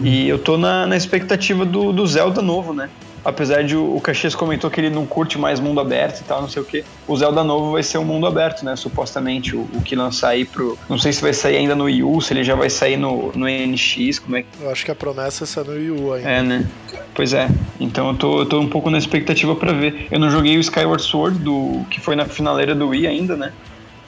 [0.00, 2.88] E eu tô na, na expectativa do, do Zelda novo, né?
[3.24, 6.48] apesar de o, Caxias comentou que ele não curte mais mundo aberto e tal, não
[6.48, 6.84] sei o que.
[7.06, 8.76] O Zelda novo vai ser um mundo aberto, né?
[8.76, 10.78] Supostamente, o, o, que lançar aí pro.
[10.88, 13.32] Não sei se vai sair ainda no Wii U, se ele já vai sair no,
[13.34, 14.48] no NX, como é que.
[14.60, 16.28] Eu acho que a promessa é ser no Wii U ainda.
[16.28, 16.66] É, né?
[17.14, 17.48] Pois é.
[17.78, 20.08] Então eu tô, eu tô um pouco na expectativa para ver.
[20.10, 23.52] Eu não joguei o Skyward Sword, do, que foi na finaleira do Wii ainda, né?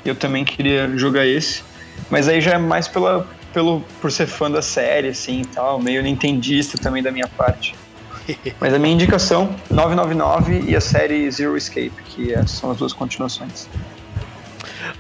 [0.05, 1.63] Eu também queria jogar esse.
[2.11, 5.81] Mas aí já é mais pela, pelo, por ser fã da série, assim e tal,
[5.81, 7.75] meio nintendista também da minha parte.
[8.61, 12.93] Mas a minha indicação, 999 e a série Zero Escape, que é, são as duas
[12.93, 13.69] continuações.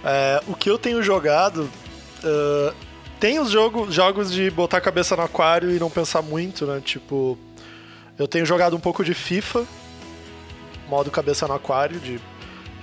[0.05, 1.69] É, o que eu tenho jogado.
[2.23, 2.75] Uh,
[3.21, 6.81] tem os jogo, jogos de botar a cabeça no aquário e não pensar muito, né?
[6.85, 7.39] Tipo,
[8.19, 9.65] eu tenho jogado um pouco de FIFA,
[10.89, 12.21] modo cabeça no aquário, de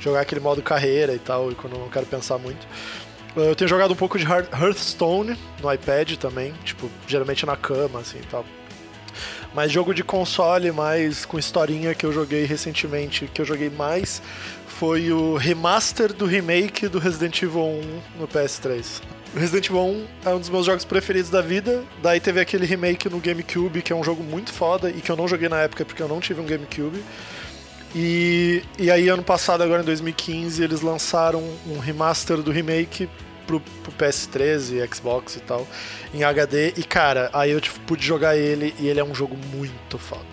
[0.02, 2.68] jogar aquele modo carreira e tal, e quando eu não quero pensar muito.
[3.36, 8.18] Eu tenho jogado um pouco de Hearthstone no iPad também, tipo, geralmente na cama, assim
[8.18, 8.44] e tal.
[9.54, 14.22] Mas jogo de console mais com historinha que eu joguei recentemente, que eu joguei mais,
[14.68, 19.02] foi o remaster do remake do Resident Evil 1 no PS3.
[19.34, 21.84] O Resident Evil 1 é um dos meus jogos preferidos da vida.
[22.02, 25.16] Daí teve aquele remake no GameCube, que é um jogo muito foda e que eu
[25.16, 27.02] não joguei na época porque eu não tive um GameCube.
[27.94, 33.10] E, e aí, ano passado, agora em 2015, eles lançaram um remaster do remake
[33.46, 35.68] pro, pro PS13, Xbox e tal,
[36.14, 36.74] em HD.
[36.78, 40.32] E cara, aí eu tipo, pude jogar ele e ele é um jogo muito foda.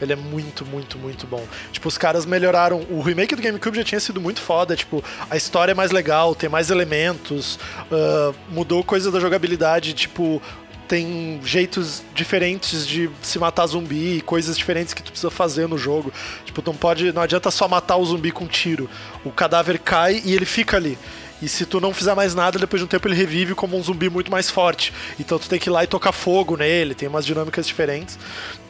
[0.00, 1.44] Ele é muito, muito, muito bom.
[1.72, 2.86] Tipo, os caras melhoraram.
[2.88, 4.76] O remake do GameCube já tinha sido muito foda.
[4.76, 7.58] Tipo, a história é mais legal, tem mais elementos,
[7.90, 9.94] uh, mudou coisa da jogabilidade.
[9.94, 10.40] Tipo,
[10.88, 16.10] tem jeitos diferentes de se matar zumbi, coisas diferentes que tu precisa fazer no jogo.
[16.46, 18.88] Tipo, não pode, não adianta só matar o zumbi com tiro.
[19.24, 20.98] O cadáver cai e ele fica ali.
[21.40, 23.82] E se tu não fizer mais nada, depois de um tempo ele revive como um
[23.82, 24.92] zumbi muito mais forte.
[25.20, 28.18] Então tu tem que ir lá e tocar fogo nele, tem umas dinâmicas diferentes.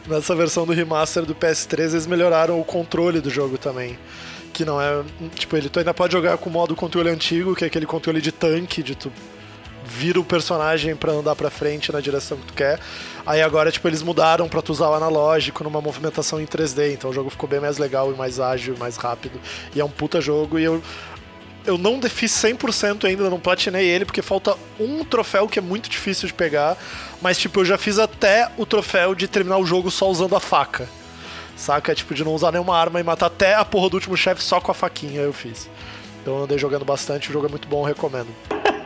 [0.05, 3.97] Nessa versão do remaster do PS3, eles melhoraram o controle do jogo também.
[4.53, 5.03] Que não é.
[5.35, 8.21] Tipo, ele tu ainda pode jogar com o modo controle antigo, que é aquele controle
[8.21, 9.11] de tanque, de tu
[9.89, 12.79] vira o personagem para andar para frente na direção que tu quer.
[13.25, 17.09] Aí agora, tipo, eles mudaram para tu usar o analógico numa movimentação em 3D, então
[17.09, 19.39] o jogo ficou bem mais legal e mais ágil, mais rápido.
[19.75, 20.81] E é um puta jogo e eu
[21.65, 25.89] eu não fiz 100% ainda, não platinei ele, porque falta um troféu que é muito
[25.89, 26.77] difícil de pegar.
[27.21, 30.39] Mas, tipo, eu já fiz até o troféu de terminar o jogo só usando a
[30.39, 30.87] faca.
[31.55, 31.93] Saca?
[31.93, 34.61] Tipo, de não usar nenhuma arma e matar até a porra do último chefe só
[34.61, 35.69] com a faquinha eu fiz.
[36.21, 38.29] Então eu andei jogando bastante, o jogo é muito bom, recomendo.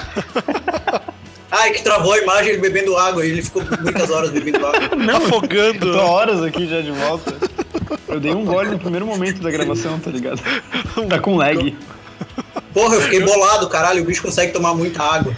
[1.50, 4.94] Ai, que travou a imagem ele bebendo água, ele ficou muitas horas bebendo água.
[4.96, 5.88] Não, afogando.
[5.88, 7.34] Eu tô horas aqui já de volta.
[8.06, 10.40] Eu dei um gole no primeiro momento da gravação, tá ligado?
[11.08, 11.76] Tá com lag.
[12.72, 15.34] Porra, eu fiquei bolado, caralho, o bicho consegue tomar muita água.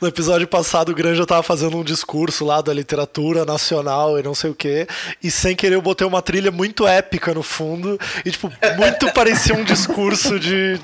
[0.00, 4.32] No episódio passado, o Granja tava fazendo um discurso lá da literatura nacional e não
[4.32, 4.86] sei o quê.
[5.20, 7.98] E sem querer eu botei uma trilha muito épica no fundo.
[8.24, 10.80] E, tipo, muito parecia um discurso de.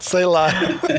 [0.00, 0.48] Sei lá.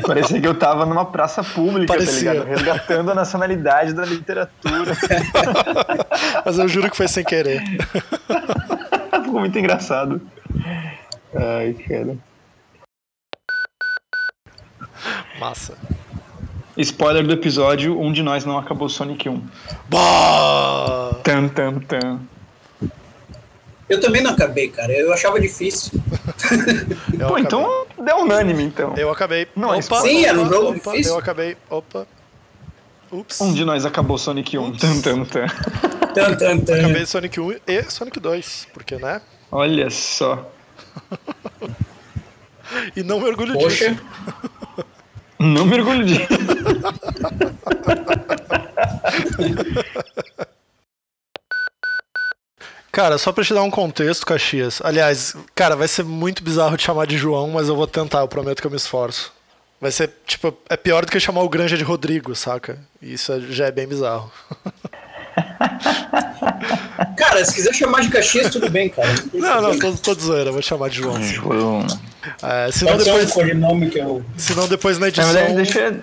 [0.07, 2.27] Parecia que eu tava numa praça pública, tá parecia.
[2.27, 2.47] tá ligado?
[2.47, 4.95] Resgatando a nacionalidade da literatura.
[6.45, 7.61] Mas eu juro que foi sem querer.
[9.25, 10.21] Ficou muito engraçado.
[11.35, 12.15] Ai, cara.
[15.37, 15.75] Massa.
[16.81, 19.41] Spoiler do episódio, um de nós não acabou Sonic 1.
[19.89, 21.15] Bah!
[21.23, 22.19] Tam, tam, tam.
[23.87, 24.91] Eu também não acabei, cara.
[24.91, 26.01] Eu achava difícil.
[27.13, 27.43] Eu Pô, acabei.
[27.43, 28.95] então deu unânime, então.
[28.95, 29.47] Eu acabei.
[29.55, 31.13] Não, opa, Sim, era um jogo opa, difícil.
[31.13, 31.57] Eu acabei.
[31.69, 32.07] Opa.
[33.11, 33.41] Ups.
[33.41, 34.77] Um de nós acabou Sonic 1.
[34.77, 35.47] Tam, tam, tam.
[36.13, 36.75] Tam, tam, tam.
[36.77, 39.21] Acabei Sonic 1 e Sonic 2, porque, né?
[39.51, 40.49] Olha só.
[42.95, 43.89] e não me orgulho Poxa.
[43.89, 44.01] disso.
[45.41, 46.27] Não me orgulho disso.
[52.91, 54.81] Cara, só pra te dar um contexto, Caxias.
[54.83, 58.27] Aliás, cara, vai ser muito bizarro te chamar de João, mas eu vou tentar, eu
[58.27, 59.33] prometo que eu me esforço.
[59.79, 62.77] Vai ser, tipo, é pior do que chamar o Granja de Rodrigo, saca?
[63.01, 64.31] Isso é, já é bem bizarro.
[67.17, 69.09] Cara, se quiser chamar de Caxias, tudo bem, cara.
[69.33, 71.21] Não, não, tô, tô de zoeira, vou chamar de João.
[71.21, 71.87] João.
[72.43, 74.25] É, senão Pode depois, ser um que eu...
[74.37, 75.25] senão depois na edição...
[75.27, 76.01] Na verdade, deixa...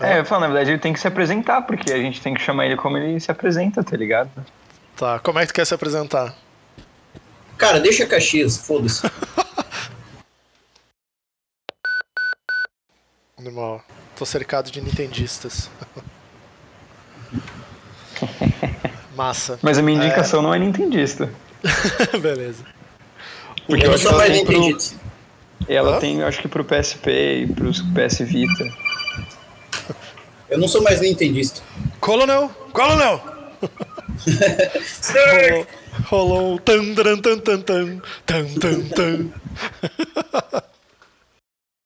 [0.00, 2.42] É, eu falo, na verdade ele tem que se apresentar, porque a gente tem que
[2.42, 4.30] chamar ele como ele se apresenta, tá ligado?
[4.94, 6.34] Tá, como é que tu quer se apresentar?
[7.56, 9.10] Cara, deixa Caxias, foda-se.
[13.38, 13.82] Normal.
[14.16, 15.70] Tô cercado de nintendistas.
[19.16, 19.58] Massa.
[19.62, 20.06] Mas a minha é.
[20.06, 20.42] indicação é...
[20.42, 21.30] não é nintendista.
[22.20, 22.64] Beleza.
[23.66, 24.78] Porque eu, eu acho que ela tem pro...
[25.68, 28.64] Ela tem, acho que pro PSP e pro PS Vita.
[30.48, 31.60] Eu não sou mais nintendista.
[31.98, 32.48] Colonel!
[32.72, 33.20] Colonel!
[35.24, 35.66] rolou,
[36.04, 39.30] rolou um tan, tan, tan, tan, tan, tan, tan.